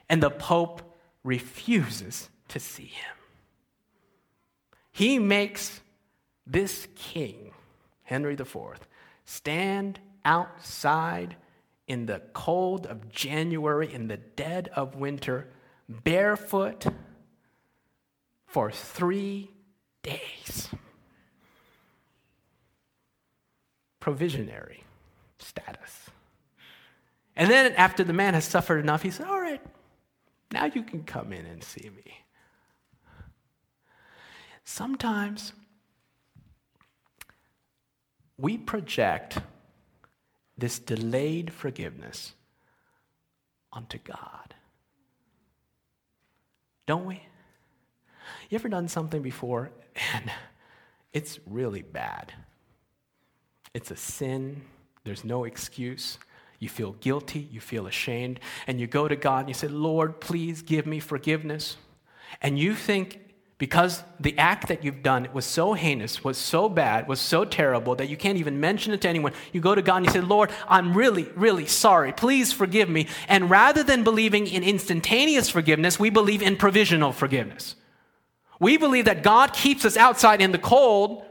and 0.10 0.24
the 0.24 0.32
Pope 0.32 0.82
refuses 1.24 2.30
to 2.48 2.60
see 2.60 2.88
him. 2.88 3.16
He 4.92 5.20
makes 5.20 5.80
this 6.48 6.88
king, 6.96 7.52
Henry 8.02 8.34
IV, 8.34 8.80
stand 9.26 10.00
outside 10.26 11.36
in 11.88 12.06
the 12.06 12.22
cold 12.34 12.86
of 12.86 13.10
January, 13.10 13.94
in 13.94 14.08
the 14.08 14.18
dead 14.18 14.70
of 14.76 14.96
winter, 14.96 15.48
barefoot 15.88 16.86
for 18.46 18.70
three 18.72 19.52
days. 20.04 20.70
Provisionary 24.02 24.82
status. 25.40 26.10
And 27.36 27.50
then 27.50 27.74
after 27.74 28.04
the 28.04 28.14
man 28.14 28.34
has 28.34 28.46
suffered 28.46 28.80
enough, 28.80 29.04
he 29.04 29.12
said, 29.12 29.28
All 29.28 29.40
right, 29.40 29.62
now 30.52 30.66
you 30.66 30.84
can 30.84 31.04
come 31.04 31.32
in 31.32 31.46
and 31.46 31.64
see 31.64 31.90
me. 31.96 32.26
Sometimes 34.64 35.54
we 38.38 38.58
project 38.58 39.40
this 40.58 40.80
delayed 40.80 41.54
forgiveness 41.54 42.34
unto 43.72 43.98
God. 43.98 44.56
Don't 46.86 47.06
we? 47.06 47.22
You 48.50 48.56
ever 48.56 48.70
done 48.70 48.88
something 48.88 49.22
before 49.22 49.72
and 50.14 50.32
it's 51.14 51.40
really 51.46 51.82
bad? 51.82 52.34
It's 53.74 53.92
a 53.92 53.96
sin 53.96 54.62
there's 55.08 55.24
no 55.24 55.46
excuse. 55.46 56.20
You 56.60 56.68
feel 56.68 56.92
guilty, 56.92 57.48
you 57.50 57.62
feel 57.62 57.88
ashamed, 57.88 58.42
and 58.68 58.78
you 58.78 58.88
go 58.88 59.08
to 59.08 59.16
God 59.16 59.40
and 59.40 59.48
you 59.48 59.54
say, 59.54 59.70
Lord, 59.70 60.20
please 60.20 60.62
give 60.62 60.86
me 60.86 61.00
forgiveness. 61.00 61.78
And 62.42 62.60
you 62.60 62.76
think 62.76 63.22
because 63.58 64.04
the 64.20 64.38
act 64.38 64.68
that 64.68 64.84
you've 64.84 65.02
done 65.02 65.28
was 65.34 65.44
so 65.44 65.74
heinous, 65.74 66.24
was 66.24 66.38
so 66.38 66.70
bad, 66.70 67.08
was 67.08 67.20
so 67.20 67.44
terrible 67.44 67.96
that 67.96 68.08
you 68.08 68.16
can't 68.16 68.38
even 68.38 68.60
mention 68.60 68.94
it 68.94 69.02
to 69.02 69.10
anyone, 69.10 69.34
you 69.52 69.60
go 69.60 69.74
to 69.74 69.82
God 69.82 69.98
and 69.98 70.06
you 70.06 70.12
say, 70.12 70.22
Lord, 70.22 70.52
I'm 70.68 70.96
really, 70.96 71.24
really 71.36 71.66
sorry. 71.66 72.14
Please 72.14 72.54
forgive 72.54 72.88
me. 72.88 73.08
And 73.28 73.50
rather 73.50 73.82
than 73.82 74.04
believing 74.04 74.46
in 74.46 74.64
instantaneous 74.64 75.50
forgiveness, 75.50 76.00
we 76.00 76.12
believe 76.12 76.44
in 76.44 76.56
provisional 76.56 77.12
forgiveness. 77.12 77.76
We 78.60 78.78
believe 78.78 79.06
that 79.06 79.24
God 79.24 79.54
keeps 79.54 79.86
us 79.86 79.98
outside 79.98 80.40
in 80.40 80.52
the 80.52 80.60
cold 80.60 81.26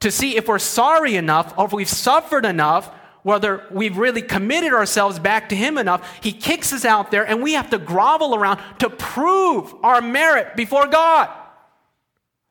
to 0.00 0.10
see 0.12 0.36
if 0.36 0.46
we're 0.46 0.60
sorry 0.60 1.16
enough 1.16 1.52
or 1.56 1.66
if 1.66 1.72
we've 1.72 1.88
suffered 1.88 2.44
enough 2.44 2.92
whether 3.24 3.64
we've 3.70 3.98
really 3.98 4.22
committed 4.22 4.72
ourselves 4.72 5.20
back 5.20 5.48
to 5.50 5.54
Him 5.54 5.78
enough, 5.78 6.18
He 6.22 6.32
kicks 6.32 6.72
us 6.72 6.84
out 6.84 7.10
there 7.10 7.24
and 7.24 7.42
we 7.42 7.52
have 7.52 7.70
to 7.70 7.78
grovel 7.78 8.34
around 8.34 8.60
to 8.80 8.90
prove 8.90 9.72
our 9.84 10.00
merit 10.00 10.56
before 10.56 10.88
God. 10.88 11.28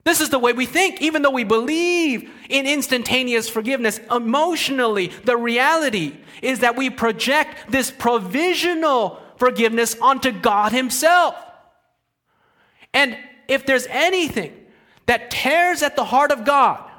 This 0.04 0.20
is 0.20 0.30
the 0.30 0.40
way 0.40 0.54
we 0.54 0.66
think, 0.66 1.02
even 1.02 1.22
though 1.22 1.32
we 1.32 1.44
believe 1.44 2.30
in 2.50 2.66
instantaneous 2.66 3.48
forgiveness. 3.48 4.00
Emotionally, 4.10 5.08
the 5.26 5.38
reality 5.38 6.18
is 6.42 6.60
that 6.60 6.76
we 6.76 6.90
project 6.90 7.72
this 7.72 7.92
provisional 7.92 9.22
forgiveness 9.38 9.96
onto 10.02 10.32
God 10.32 10.72
Himself. 10.72 11.36
And 12.94 13.18
if 13.48 13.66
there's 13.66 13.88
anything 13.88 14.54
that 15.06 15.30
tears 15.30 15.84
at 15.84 15.96
the 15.96 16.06
heart 16.06 16.32
of 16.32 16.46
God, 16.46 16.90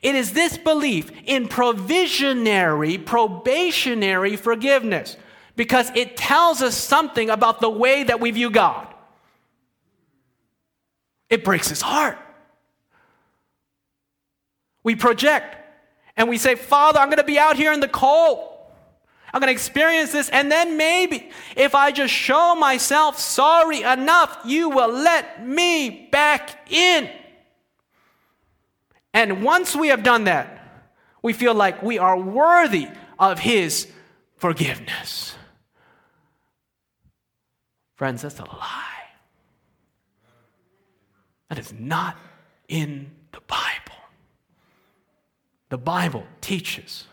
it 0.00 0.14
is 0.14 0.32
this 0.32 0.56
belief 0.56 1.10
in 1.26 1.48
provisionary, 1.48 3.04
probationary 3.04 4.36
forgiveness 4.36 5.16
because 5.56 5.90
it 5.94 6.16
tells 6.16 6.62
us 6.62 6.74
something 6.74 7.30
about 7.30 7.60
the 7.60 7.70
way 7.70 8.04
that 8.04 8.20
we 8.20 8.30
view 8.30 8.50
God. 8.50 8.86
It 11.28 11.44
breaks 11.44 11.68
his 11.68 11.80
heart 11.80 12.18
We 14.86 14.94
project 14.94 15.56
and 16.16 16.28
we 16.28 16.38
say, 16.38 16.54
Father, 16.54 17.00
I'm 17.00 17.08
going 17.08 17.18
to 17.18 17.24
be 17.24 17.40
out 17.40 17.56
here 17.56 17.72
in 17.72 17.80
the 17.80 17.88
cold. 17.88 18.52
I'm 19.34 19.40
going 19.40 19.48
to 19.48 19.52
experience 19.52 20.12
this, 20.12 20.28
and 20.28 20.50
then 20.50 20.76
maybe 20.76 21.30
if 21.56 21.74
I 21.74 21.90
just 21.90 22.14
show 22.14 22.54
myself 22.54 23.18
sorry 23.18 23.82
enough, 23.82 24.38
you 24.44 24.70
will 24.70 24.92
let 24.92 25.44
me 25.44 26.08
back 26.12 26.70
in. 26.70 27.10
And 29.12 29.42
once 29.42 29.74
we 29.74 29.88
have 29.88 30.04
done 30.04 30.22
that, 30.24 30.86
we 31.20 31.32
feel 31.32 31.52
like 31.52 31.82
we 31.82 31.98
are 31.98 32.16
worthy 32.16 32.86
of 33.18 33.40
His 33.40 33.88
forgiveness. 34.36 35.34
Friends, 37.96 38.22
that's 38.22 38.38
a 38.38 38.44
lie. 38.44 38.84
That 41.48 41.58
is 41.58 41.72
not 41.72 42.16
in 42.68 43.10
the 43.32 43.40
Bible. 43.48 43.85
The 45.68 45.78
Bible 45.78 46.24
teaches 46.40 47.06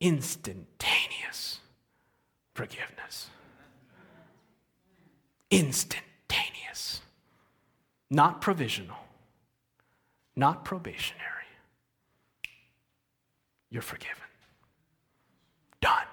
instantaneous 0.00 1.60
forgiveness. 2.54 3.28
Instantaneous. 5.50 7.00
Not 8.10 8.40
provisional, 8.40 8.96
not 10.34 10.64
probationary. 10.64 11.22
You're 13.70 13.82
forgiven. 13.82 14.16
Done. 15.80 16.06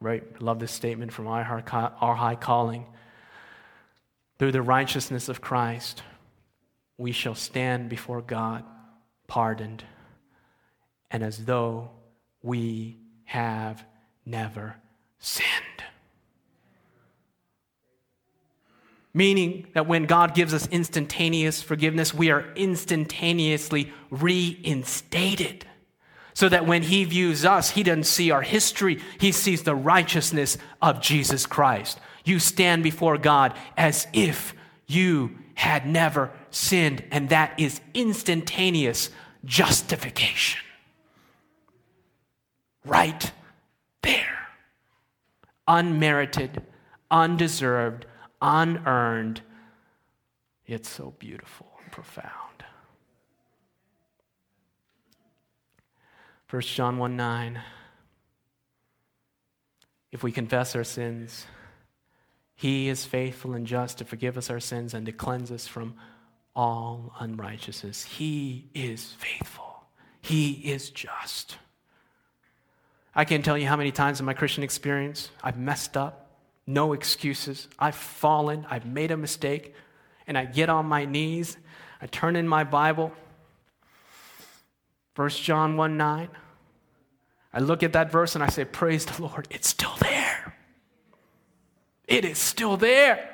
Right? 0.00 0.40
Love 0.40 0.58
this 0.58 0.72
statement 0.72 1.12
from 1.12 1.26
our 1.26 1.44
high 1.44 2.36
calling. 2.36 2.86
Through 4.38 4.52
the 4.52 4.62
righteousness 4.62 5.28
of 5.28 5.40
Christ, 5.40 6.02
we 7.00 7.12
shall 7.12 7.34
stand 7.34 7.88
before 7.88 8.20
God 8.20 8.62
pardoned 9.26 9.82
and 11.10 11.22
as 11.22 11.46
though 11.46 11.90
we 12.42 12.98
have 13.24 13.82
never 14.26 14.76
sinned. 15.18 15.48
Meaning 19.14 19.66
that 19.72 19.86
when 19.86 20.04
God 20.04 20.34
gives 20.34 20.52
us 20.52 20.68
instantaneous 20.68 21.62
forgiveness, 21.62 22.12
we 22.12 22.30
are 22.30 22.52
instantaneously 22.54 23.92
reinstated. 24.10 25.66
So 26.34 26.48
that 26.50 26.66
when 26.66 26.82
He 26.82 27.04
views 27.04 27.46
us, 27.46 27.70
He 27.70 27.82
doesn't 27.82 28.04
see 28.04 28.30
our 28.30 28.42
history, 28.42 29.00
He 29.18 29.32
sees 29.32 29.62
the 29.62 29.74
righteousness 29.74 30.58
of 30.82 31.00
Jesus 31.00 31.46
Christ. 31.46 31.98
You 32.24 32.38
stand 32.38 32.82
before 32.82 33.16
God 33.16 33.54
as 33.76 34.06
if 34.12 34.54
you 34.86 35.39
had 35.60 35.84
never 35.84 36.30
sinned, 36.50 37.04
and 37.10 37.28
that 37.28 37.52
is 37.60 37.82
instantaneous 37.92 39.10
justification 39.44 40.58
right 42.86 43.30
there. 44.02 44.38
Unmerited, 45.68 46.62
undeserved, 47.10 48.06
unearned, 48.40 49.42
It's 50.64 50.88
so 50.88 51.14
beautiful 51.18 51.66
and 51.82 51.92
profound. 51.92 52.64
1 56.48 56.62
John 56.62 56.96
1 56.96 57.16
9. 57.16 57.60
If 60.10 60.22
we 60.22 60.32
confess 60.32 60.74
our 60.74 60.84
sins, 60.84 61.44
he 62.60 62.90
is 62.90 63.06
faithful 63.06 63.54
and 63.54 63.66
just 63.66 63.96
to 63.98 64.04
forgive 64.04 64.36
us 64.36 64.50
our 64.50 64.60
sins 64.60 64.92
and 64.92 65.06
to 65.06 65.12
cleanse 65.12 65.50
us 65.50 65.66
from 65.66 65.94
all 66.54 67.14
unrighteousness. 67.18 68.04
He 68.04 68.68
is 68.74 69.14
faithful. 69.14 69.82
He 70.20 70.50
is 70.70 70.90
just. 70.90 71.56
I 73.14 73.24
can't 73.24 73.42
tell 73.42 73.56
you 73.56 73.66
how 73.66 73.78
many 73.78 73.92
times 73.92 74.20
in 74.20 74.26
my 74.26 74.34
Christian 74.34 74.62
experience 74.62 75.30
I've 75.42 75.56
messed 75.56 75.96
up, 75.96 76.36
no 76.66 76.92
excuses. 76.92 77.66
I've 77.78 77.94
fallen, 77.94 78.66
I've 78.68 78.84
made 78.84 79.10
a 79.10 79.16
mistake, 79.16 79.74
and 80.26 80.36
I 80.36 80.44
get 80.44 80.68
on 80.68 80.84
my 80.84 81.06
knees, 81.06 81.56
I 82.02 82.08
turn 82.08 82.36
in 82.36 82.46
my 82.46 82.64
Bible, 82.64 83.10
1 85.16 85.30
John 85.30 85.78
1 85.78 85.96
9. 85.96 86.28
I 87.54 87.58
look 87.58 87.82
at 87.82 87.94
that 87.94 88.12
verse 88.12 88.34
and 88.34 88.44
I 88.44 88.48
say, 88.48 88.66
Praise 88.66 89.06
the 89.06 89.22
Lord, 89.22 89.48
it's 89.50 89.68
still 89.68 89.94
there. 89.98 90.09
It 92.10 92.24
is 92.24 92.38
still 92.38 92.76
there. 92.76 93.30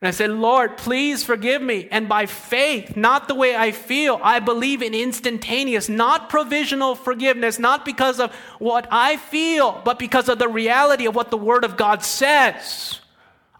And 0.00 0.06
I 0.06 0.10
said, 0.12 0.30
Lord, 0.30 0.76
please 0.76 1.24
forgive 1.24 1.60
me. 1.60 1.88
And 1.90 2.08
by 2.08 2.26
faith, 2.26 2.96
not 2.96 3.26
the 3.26 3.34
way 3.34 3.56
I 3.56 3.72
feel, 3.72 4.20
I 4.22 4.38
believe 4.38 4.80
in 4.80 4.94
instantaneous, 4.94 5.88
not 5.88 6.28
provisional 6.28 6.94
forgiveness, 6.94 7.58
not 7.58 7.84
because 7.84 8.20
of 8.20 8.32
what 8.60 8.86
I 8.92 9.16
feel, 9.16 9.80
but 9.84 9.98
because 9.98 10.28
of 10.28 10.38
the 10.38 10.48
reality 10.48 11.06
of 11.06 11.16
what 11.16 11.32
the 11.32 11.36
Word 11.36 11.64
of 11.64 11.76
God 11.76 12.04
says. 12.04 13.00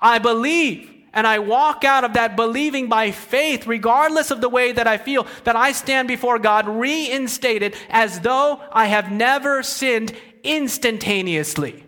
I 0.01 0.21
believe. 0.21 0.95
And 1.13 1.27
I 1.27 1.41
walk 1.41 1.83
out 1.83 2.05
of 2.05 2.13
that 2.13 2.37
believing 2.37 2.89
by 2.89 3.11
faith, 3.11 3.67
regardless 3.67 4.31
of 4.31 4.41
the 4.41 4.51
way 4.51 4.71
that 4.71 4.87
I 4.87 4.99
feel, 4.99 5.27
that 5.43 5.57
I 5.57 5.73
stand 5.73 6.07
before 6.07 6.39
God 6.39 6.69
reinstated 6.69 7.75
as 7.89 8.21
though 8.21 8.61
I 8.71 8.87
have 8.87 9.11
never 9.11 9.65
sinned 9.65 10.15
instantaneously. 10.45 11.88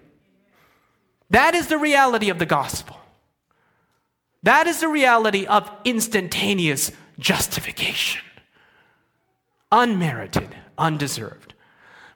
That 1.31 1.55
is 1.55 1.69
the 1.69 1.79
reality 1.79 2.29
of 2.29 2.39
the 2.39 2.47
gospel. 2.47 2.97
That 4.43 4.67
is 4.67 4.81
the 4.81 4.89
reality 4.89 5.47
of 5.47 5.71
instantaneous 5.85 6.93
justification. 7.19 8.23
Unmerited, 9.71 10.57
undeserved. 10.77 11.55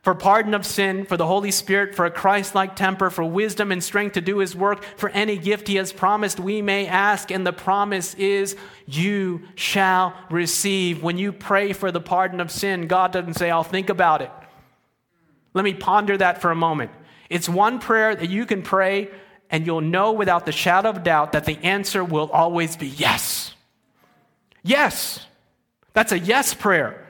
For 0.03 0.14
pardon 0.14 0.53
of 0.53 0.66
sin, 0.66 1.07
for 1.07 1.16
the 1.16 1.27
Holy 1.27 1.50
Spirit, 1.50 1.94
for 1.94 2.05
a 2.05 2.11
Christ 2.11 2.55
like 2.55 2.77
temper, 2.77 3.09
for 3.09 3.24
wisdom 3.24 3.72
and 3.72 3.83
strength 3.83 4.14
to 4.14 4.20
do 4.20 4.38
His 4.38 4.55
work, 4.55 4.85
for 4.98 5.09
any 5.11 5.38
gift 5.38 5.68
He 5.68 5.77
has 5.77 5.92
promised, 5.92 6.38
we 6.38 6.61
may 6.61 6.87
ask, 6.87 7.31
and 7.31 7.46
the 7.46 7.55
promise 7.55 8.12
is, 8.14 8.55
You 8.87 9.42
shall 9.55 10.14
receive. 10.29 11.03
When 11.03 11.16
you 11.16 11.33
pray 11.33 11.72
for 11.72 11.90
the 11.90 12.03
pardon 12.03 12.40
of 12.40 12.50
sin, 12.50 12.87
God 12.87 13.12
doesn't 13.12 13.35
say, 13.35 13.50
I'll 13.50 13.62
think 13.62 13.88
about 13.88 14.20
it. 14.20 14.31
Let 15.55 15.64
me 15.64 15.72
ponder 15.72 16.18
that 16.18 16.42
for 16.42 16.50
a 16.50 16.57
moment. 16.57 16.90
It's 17.35 17.49
one 17.49 17.81
prayer 17.81 18.14
that 18.14 18.31
you 18.31 18.47
can 18.47 18.62
pray 18.62 19.11
and 19.51 19.66
you'll 19.66 19.81
know 19.81 20.12
without 20.12 20.47
the 20.47 20.53
shadow 20.53 20.90
of 20.90 21.03
doubt 21.03 21.33
that 21.33 21.47
the 21.47 21.59
answer 21.64 22.05
will 22.05 22.31
always 22.31 22.77
be 22.77 22.87
yes. 22.87 23.57
Yes. 24.62 25.27
That's 25.94 26.12
a 26.12 26.18
yes 26.20 26.55
prayer. 26.55 27.05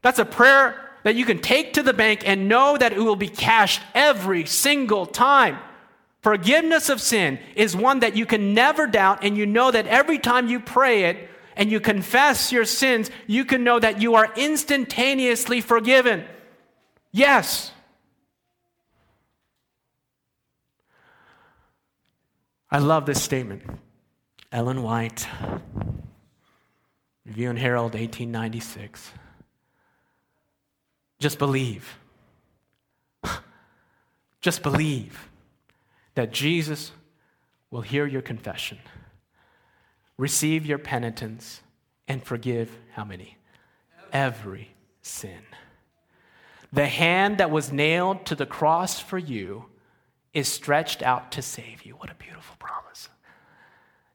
That's 0.00 0.20
a 0.20 0.24
prayer 0.24 0.80
that 1.02 1.16
you 1.16 1.24
can 1.24 1.40
take 1.40 1.72
to 1.72 1.82
the 1.82 1.92
bank 1.92 2.22
and 2.24 2.48
know 2.48 2.76
that 2.76 2.92
it 2.92 3.00
will 3.00 3.16
be 3.16 3.26
cashed 3.26 3.82
every 3.96 4.46
single 4.46 5.06
time. 5.06 5.58
Forgiveness 6.22 6.88
of 6.88 7.00
sin 7.00 7.40
is 7.56 7.76
one 7.76 7.98
that 7.98 8.16
you 8.16 8.26
can 8.26 8.54
never 8.54 8.86
doubt, 8.86 9.24
and 9.24 9.36
you 9.36 9.44
know 9.44 9.72
that 9.72 9.88
every 9.88 10.20
time 10.20 10.46
you 10.46 10.60
pray 10.60 11.06
it 11.06 11.28
and 11.56 11.68
you 11.68 11.80
confess 11.80 12.52
your 12.52 12.64
sins, 12.64 13.10
you 13.26 13.44
can 13.44 13.64
know 13.64 13.80
that 13.80 14.00
you 14.00 14.14
are 14.14 14.32
instantaneously 14.36 15.60
forgiven. 15.60 16.24
Yes. 17.10 17.72
I 22.74 22.78
love 22.78 23.06
this 23.06 23.22
statement. 23.22 23.62
Ellen 24.50 24.82
White, 24.82 25.28
Review 27.24 27.48
and 27.48 27.56
Herald, 27.56 27.94
1896. 27.94 29.12
Just 31.20 31.38
believe. 31.38 31.96
Just 34.40 34.64
believe 34.64 35.28
that 36.16 36.32
Jesus 36.32 36.90
will 37.70 37.82
hear 37.82 38.06
your 38.06 38.22
confession, 38.22 38.78
receive 40.18 40.66
your 40.66 40.78
penitence, 40.78 41.62
and 42.08 42.24
forgive 42.24 42.76
how 42.94 43.04
many? 43.04 43.36
Every 44.12 44.74
sin. 45.00 45.42
The 46.72 46.86
hand 46.86 47.38
that 47.38 47.52
was 47.52 47.70
nailed 47.70 48.26
to 48.26 48.34
the 48.34 48.46
cross 48.46 48.98
for 48.98 49.16
you 49.16 49.66
is 50.34 50.48
stretched 50.48 51.02
out 51.02 51.32
to 51.32 51.42
save 51.42 51.84
you. 51.84 51.94
What 51.94 52.10
a 52.10 52.14
beautiful 52.14 52.56
promise. 52.58 53.08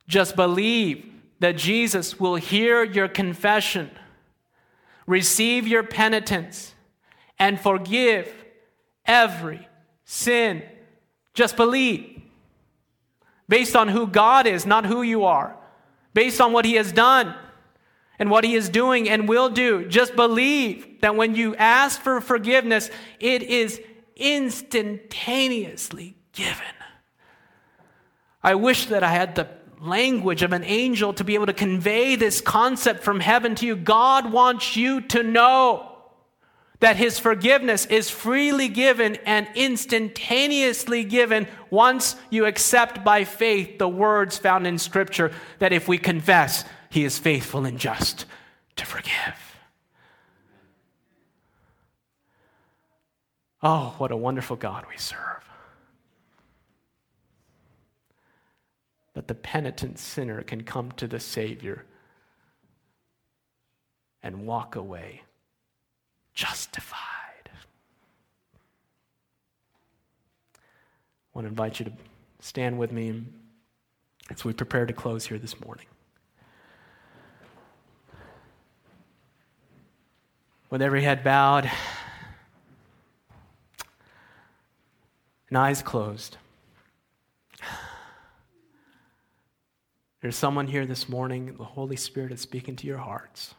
Just 0.08 0.36
believe 0.36 1.06
that 1.40 1.56
Jesus 1.56 2.20
will 2.20 2.36
hear 2.36 2.84
your 2.84 3.08
confession, 3.08 3.90
receive 5.08 5.68
your 5.68 5.84
penitence, 5.84 6.76
and 7.40 7.60
forgive 7.60 8.32
every 9.06 9.68
sin. 10.04 10.62
Just 11.34 11.56
believe. 11.56 12.22
Based 13.48 13.76
on 13.76 13.88
who 13.88 14.06
God 14.06 14.46
is, 14.46 14.66
not 14.66 14.86
who 14.86 15.02
you 15.02 15.24
are. 15.24 15.56
Based 16.14 16.42
on 16.42 16.52
what 16.52 16.66
He 16.66 16.74
has 16.74 16.92
done 16.92 17.34
and 18.20 18.30
what 18.30 18.44
He 18.44 18.56
is 18.56 18.68
doing 18.68 19.10
and 19.10 19.30
will 19.30 19.50
do. 19.50 19.86
Just 19.86 20.16
believe 20.16 21.00
that 21.02 21.16
when 21.16 21.34
you 21.34 21.56
ask 21.56 22.02
for 22.02 22.20
forgiveness, 22.20 22.92
it 23.20 23.42
is 23.42 23.82
instantaneously 24.20 26.16
given. 26.34 26.66
I 28.44 28.56
wish 28.56 28.86
that 28.88 29.04
I 29.04 29.12
had 29.12 29.36
the 29.36 29.48
language 29.82 30.44
of 30.44 30.54
an 30.54 30.64
angel 30.64 31.14
to 31.14 31.24
be 31.24 31.36
able 31.36 31.46
to 31.46 31.54
convey 31.54 32.16
this 32.16 32.42
concept 32.42 33.04
from 33.04 33.20
heaven 33.20 33.56
to 33.56 33.66
you. 33.66 33.76
God 33.76 34.32
wants 34.32 34.76
you 34.76 35.02
to 35.02 35.24
know 35.24 35.86
that 36.80 36.96
his 36.96 37.20
forgiveness 37.20 37.86
is 37.86 38.10
freely 38.10 38.70
given 38.70 39.16
and 39.26 39.48
instantaneously 39.56 41.04
given 41.04 41.48
once 41.70 42.16
you 42.30 42.46
accept 42.46 43.04
by 43.04 43.26
faith 43.26 43.78
the 43.78 43.90
words 43.90 44.38
found 44.38 44.66
in 44.66 44.78
Scripture 44.78 45.32
that 45.60 45.74
if 45.74 45.88
we 45.88 45.98
confess, 45.98 46.64
he 46.90 47.04
is 47.04 47.20
faithful 47.20 47.66
and 47.66 47.80
just 47.80 48.26
to 48.78 48.86
forgive. 48.86 49.49
Oh, 53.62 53.96
what 53.98 54.12
a 54.12 54.16
wonderful 54.16 54.56
God 54.56 54.86
we 54.90 54.98
serve. 54.98 55.20
That 59.14 59.28
the 59.28 59.36
penitent 59.36 60.00
sinner 60.00 60.42
can 60.44 60.64
come 60.64 60.92
to 60.94 61.08
the 61.08 61.20
Savior 61.20 61.86
and 64.24 64.46
walk 64.46 64.76
away 64.76 65.24
justified. 66.34 66.98
I 70.56 70.60
want 71.34 71.46
to 71.46 71.50
invite 71.50 71.80
you 71.80 71.86
to 71.86 71.92
stand 72.40 72.80
with 72.80 72.94
me 72.94 73.24
as 74.30 74.46
we 74.46 74.54
prepare 74.54 74.86
to 74.86 74.94
close 74.94 75.26
here 75.26 75.38
this 75.38 75.60
morning. 75.60 75.86
With 80.70 80.82
every 80.82 81.04
head 81.04 81.24
bowed 81.24 81.70
and 85.50 85.58
eyes 85.58 85.82
closed. 85.82 86.38
There's 90.22 90.36
someone 90.36 90.68
here 90.68 90.86
this 90.86 91.08
morning, 91.08 91.56
the 91.58 91.64
Holy 91.64 91.96
Spirit 91.96 92.32
is 92.32 92.42
speaking 92.42 92.76
to 92.78 92.88
your 92.88 92.98
hearts. 92.98 93.56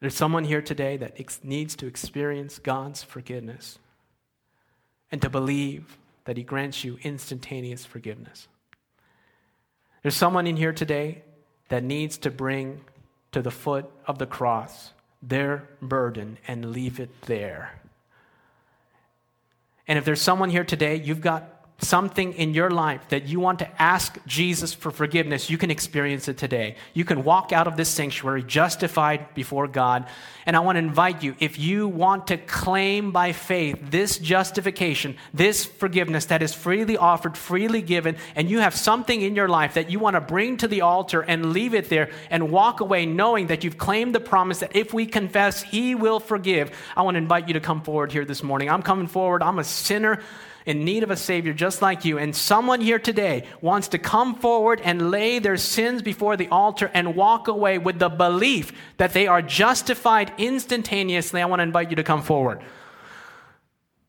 There's 0.00 0.14
someone 0.14 0.44
here 0.44 0.62
today 0.62 0.96
that 0.96 1.14
ex- 1.18 1.40
needs 1.44 1.76
to 1.76 1.86
experience 1.86 2.58
God's 2.58 3.02
forgiveness 3.02 3.78
and 5.12 5.22
to 5.22 5.30
believe 5.30 5.98
that 6.24 6.36
He 6.36 6.42
grants 6.42 6.82
you 6.82 6.98
instantaneous 7.02 7.84
forgiveness. 7.84 8.48
There's 10.02 10.16
someone 10.16 10.46
in 10.46 10.56
here 10.56 10.72
today 10.72 11.22
that 11.68 11.84
needs 11.84 12.18
to 12.18 12.30
bring 12.30 12.80
to 13.30 13.42
the 13.42 13.50
foot 13.50 13.90
of 14.06 14.18
the 14.18 14.26
cross 14.26 14.92
their 15.22 15.68
burden 15.80 16.38
and 16.48 16.72
leave 16.72 16.98
it 16.98 17.10
there. 17.22 17.81
And 19.86 19.98
if 19.98 20.04
there's 20.04 20.20
someone 20.20 20.50
here 20.50 20.64
today, 20.64 20.96
you've 20.96 21.20
got 21.20 21.61
something 21.82 22.32
in 22.34 22.54
your 22.54 22.70
life 22.70 23.08
that 23.08 23.26
you 23.26 23.40
want 23.40 23.58
to 23.58 23.82
ask 23.82 24.18
Jesus 24.26 24.72
for 24.72 24.90
forgiveness, 24.90 25.50
you 25.50 25.58
can 25.58 25.70
experience 25.70 26.28
it 26.28 26.38
today. 26.38 26.76
You 26.94 27.04
can 27.04 27.24
walk 27.24 27.52
out 27.52 27.66
of 27.66 27.76
this 27.76 27.88
sanctuary 27.88 28.42
justified 28.42 29.34
before 29.34 29.66
God. 29.66 30.06
And 30.46 30.56
I 30.56 30.60
want 30.60 30.76
to 30.76 30.80
invite 30.80 31.22
you, 31.22 31.36
if 31.38 31.58
you 31.58 31.88
want 31.88 32.28
to 32.28 32.36
claim 32.36 33.12
by 33.12 33.32
faith 33.32 33.78
this 33.82 34.18
justification, 34.18 35.16
this 35.34 35.64
forgiveness 35.64 36.26
that 36.26 36.42
is 36.42 36.54
freely 36.54 36.96
offered, 36.96 37.36
freely 37.36 37.82
given, 37.82 38.16
and 38.34 38.48
you 38.48 38.60
have 38.60 38.74
something 38.74 39.20
in 39.20 39.36
your 39.36 39.48
life 39.48 39.74
that 39.74 39.90
you 39.90 39.98
want 39.98 40.14
to 40.14 40.20
bring 40.20 40.56
to 40.58 40.68
the 40.68 40.80
altar 40.80 41.20
and 41.20 41.52
leave 41.52 41.74
it 41.74 41.88
there 41.88 42.10
and 42.30 42.50
walk 42.50 42.80
away 42.80 43.06
knowing 43.06 43.48
that 43.48 43.64
you've 43.64 43.78
claimed 43.78 44.14
the 44.14 44.20
promise 44.20 44.60
that 44.60 44.74
if 44.76 44.92
we 44.92 45.06
confess, 45.06 45.62
He 45.62 45.94
will 45.94 46.20
forgive, 46.20 46.70
I 46.96 47.02
want 47.02 47.14
to 47.14 47.18
invite 47.18 47.48
you 47.48 47.54
to 47.54 47.60
come 47.60 47.82
forward 47.82 48.12
here 48.12 48.24
this 48.24 48.42
morning. 48.42 48.70
I'm 48.70 48.82
coming 48.82 49.06
forward. 49.06 49.42
I'm 49.42 49.58
a 49.58 49.64
sinner 49.64 50.20
in 50.66 50.84
need 50.84 51.02
of 51.02 51.10
a 51.10 51.16
Savior 51.16 51.52
just 51.52 51.82
like 51.82 52.04
you, 52.04 52.18
and 52.18 52.34
someone 52.34 52.80
here 52.80 52.98
today 52.98 53.46
wants 53.60 53.88
to 53.88 53.98
come 53.98 54.34
forward 54.34 54.80
and 54.84 55.10
lay 55.10 55.38
their 55.38 55.56
sins 55.56 56.02
before 56.02 56.36
the 56.36 56.48
altar 56.48 56.90
and 56.94 57.16
walk 57.16 57.48
away 57.48 57.78
with 57.78 57.98
the 57.98 58.08
belief 58.08 58.72
that 58.96 59.12
they 59.12 59.26
are 59.26 59.42
justified 59.42 60.32
instantaneously, 60.38 61.40
I 61.40 61.46
want 61.46 61.60
to 61.60 61.64
invite 61.64 61.90
you 61.90 61.96
to 61.96 62.04
come 62.04 62.22
forward. 62.22 62.60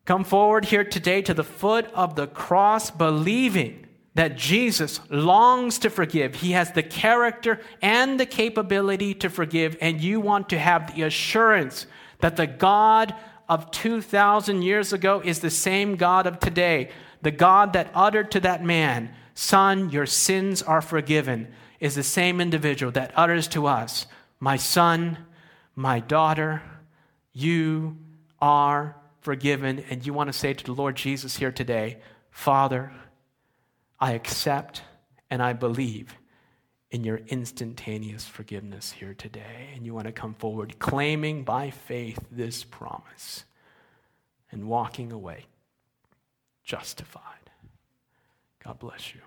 Come 0.06 0.24
forward 0.24 0.66
here 0.66 0.84
today 0.84 1.22
to 1.22 1.34
the 1.34 1.44
foot 1.44 1.86
of 1.94 2.16
the 2.16 2.28
cross, 2.28 2.92
believing 2.92 3.88
that 4.16 4.38
Jesus 4.38 5.00
longs 5.10 5.80
to 5.80 5.89
forgive. 5.89 6.36
He 6.36 6.52
has 6.52 6.72
the 6.72 6.84
character 6.84 7.62
and 7.82 8.20
the 8.20 8.26
capability 8.26 9.13
to 9.16 9.30
forgive, 9.30 9.78
and 9.82 10.02
you 10.02 10.20
want 10.20 10.50
to 10.50 10.60
have 10.60 10.94
the 10.94 11.04
assurance 11.04 11.88
that 12.20 12.36
the 12.36 12.48
God 12.48 13.16
of 13.50 13.72
2,000 13.72 14.62
years 14.62 14.94
ago 14.94 15.22
is 15.24 15.40
the 15.40 15.50
same 15.50 15.96
God 15.96 16.28
of 16.28 16.40
today. 16.40 16.90
The 17.22 17.32
God 17.32 17.74
that 17.74 17.92
uttered 17.94 18.32
to 18.32 18.40
that 18.42 18.64
man, 18.64 19.14
Son, 19.34 19.90
your 19.90 20.06
sins 20.06 20.62
are 20.62 20.82
forgiven, 20.82 21.48
is 21.80 21.96
the 21.96 22.04
same 22.04 22.40
individual 22.40 22.92
that 22.94 23.12
utters 23.16 23.48
to 23.50 23.68
us, 23.68 24.06
My 24.40 24.58
son, 24.58 25.18
my 25.76 26.00
daughter, 26.00 26.62
you 27.32 27.98
are 28.40 28.96
forgiven. 29.22 29.84
And 29.90 30.06
you 30.06 30.14
want 30.14 30.28
to 30.28 30.38
say 30.38 30.54
to 30.54 30.64
the 30.64 30.74
Lord 30.74 30.96
Jesus 30.96 31.38
here 31.38 31.52
today, 31.52 31.98
Father, 32.30 32.92
I 34.00 34.12
accept 34.12 34.84
and 35.30 35.42
I 35.42 35.54
believe 35.54 36.16
in 36.94 37.04
your 37.04 37.22
instantaneous 37.28 38.26
forgiveness 38.26 38.92
here 38.92 39.16
today. 39.16 39.72
And 39.74 39.84
you 39.84 39.96
want 39.96 40.06
to 40.06 40.14
come 40.14 40.36
forward 40.36 40.78
claiming 40.78 41.44
by 41.44 41.72
faith 41.72 42.20
this 42.32 42.64
promise 42.64 43.46
and 44.52 44.68
walking 44.70 45.12
away 45.12 45.48
justified. 46.64 47.50
God 48.64 48.78
bless 48.78 49.16
you. 49.16 49.22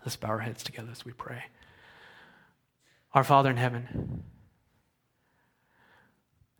Let's 0.00 0.16
bow 0.16 0.28
our 0.28 0.38
heads 0.38 0.62
together 0.62 0.88
as 0.90 1.04
we 1.04 1.12
pray. 1.12 1.44
Our 3.12 3.24
Father 3.24 3.50
in 3.50 3.58
heaven, 3.58 4.24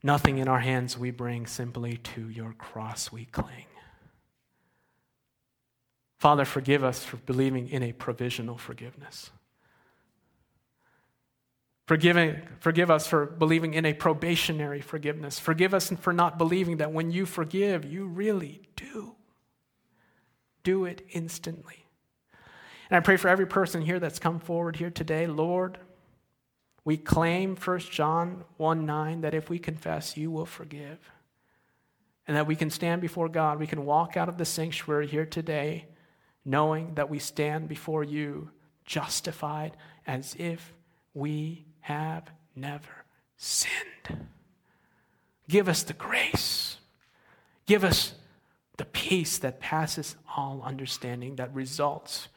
nothing 0.03 0.37
in 0.37 0.48
our 0.48 0.61
hands 0.61 0.98
we 0.98 1.11
bring, 1.11 1.46
simply 1.46 1.96
to 1.96 2.29
your 2.29 2.53
cross 2.53 3.11
we 3.11 3.24
cling. 3.24 3.66
Father, 6.18 6.44
forgive 6.44 6.85
us 6.85 7.05
for 7.05 7.16
believing 7.16 7.70
in 7.70 7.83
a 7.83 7.92
provisional 7.92 8.59
forgiveness. 8.59 9.31
Forgiving, 11.88 12.42
forgive 12.61 12.90
us 12.90 13.07
for 13.07 13.24
believing 13.24 13.72
in 13.72 13.87
a 13.87 13.94
probationary 13.94 14.83
forgiveness. 14.83 15.38
Forgive 15.38 15.72
us 15.72 15.88
for 15.88 16.12
not 16.12 16.37
believing 16.37 16.77
that 16.77 16.92
when 16.92 17.11
you 17.11 17.24
forgive, 17.24 17.83
you 17.87 18.07
really 18.07 18.61
do. 18.77 19.14
Do 20.64 20.85
it 20.85 21.01
instantly. 21.09 21.87
And 22.90 22.98
I 22.98 23.01
pray 23.01 23.16
for 23.16 23.29
every 23.29 23.46
person 23.46 23.81
here 23.81 23.98
that's 23.98 24.18
come 24.18 24.38
forward 24.38 24.77
here 24.77 24.90
today, 24.90 25.27
Lord, 25.27 25.79
we 26.85 26.98
claim 26.98 27.57
1 27.57 27.79
John 27.79 28.44
1 28.59 28.85
9 28.85 29.22
that 29.22 29.33
if 29.33 29.48
we 29.48 29.59
confess, 29.59 30.14
you 30.14 30.31
will 30.31 30.44
forgive. 30.44 30.98
And 32.27 32.37
that 32.37 32.46
we 32.46 32.55
can 32.55 32.68
stand 32.68 33.01
before 33.01 33.31
God. 33.31 33.59
We 33.59 33.66
can 33.66 33.87
walk 33.87 34.14
out 34.14 34.29
of 34.29 34.37
the 34.37 34.44
sanctuary 34.44 35.07
here 35.07 35.24
today 35.24 35.87
knowing 36.44 36.96
that 36.96 37.09
we 37.09 37.18
stand 37.18 37.66
before 37.66 38.05
you 38.05 38.51
justified 38.85 39.74
as 40.07 40.37
if 40.38 40.74
we 41.14 41.64
have 41.88 42.31
never 42.55 43.07
sinned. 43.38 44.27
Give 45.48 45.70
us 45.70 45.83
the 45.83 45.94
grace. 45.94 46.77
Give 47.64 47.83
us 47.83 48.12
the 48.77 48.85
peace 48.85 49.38
that 49.38 49.59
passes 49.59 50.14
all 50.37 50.61
understanding 50.62 51.37
that 51.37 51.55
results 51.55 52.29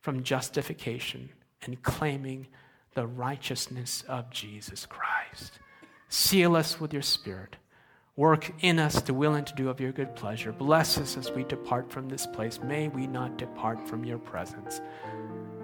from 0.00 0.22
justification 0.22 1.28
and 1.62 1.82
claiming 1.82 2.46
the 2.94 3.06
righteousness 3.06 4.02
of 4.08 4.30
Jesus 4.30 4.86
Christ. 4.86 5.58
Seal 6.08 6.56
us 6.56 6.80
with 6.80 6.94
your 6.94 7.02
Spirit. 7.02 7.56
Work 8.16 8.50
in 8.60 8.78
us 8.78 9.02
to 9.02 9.12
will 9.12 9.34
and 9.34 9.46
to 9.46 9.54
do 9.54 9.68
of 9.68 9.78
your 9.78 9.92
good 9.92 10.16
pleasure. 10.16 10.52
Bless 10.52 10.96
us 10.96 11.18
as 11.18 11.30
we 11.30 11.44
depart 11.44 11.92
from 11.92 12.08
this 12.08 12.26
place. 12.26 12.60
May 12.62 12.88
we 12.88 13.06
not 13.06 13.36
depart 13.36 13.86
from 13.86 14.06
your 14.06 14.18
presence. 14.18 14.80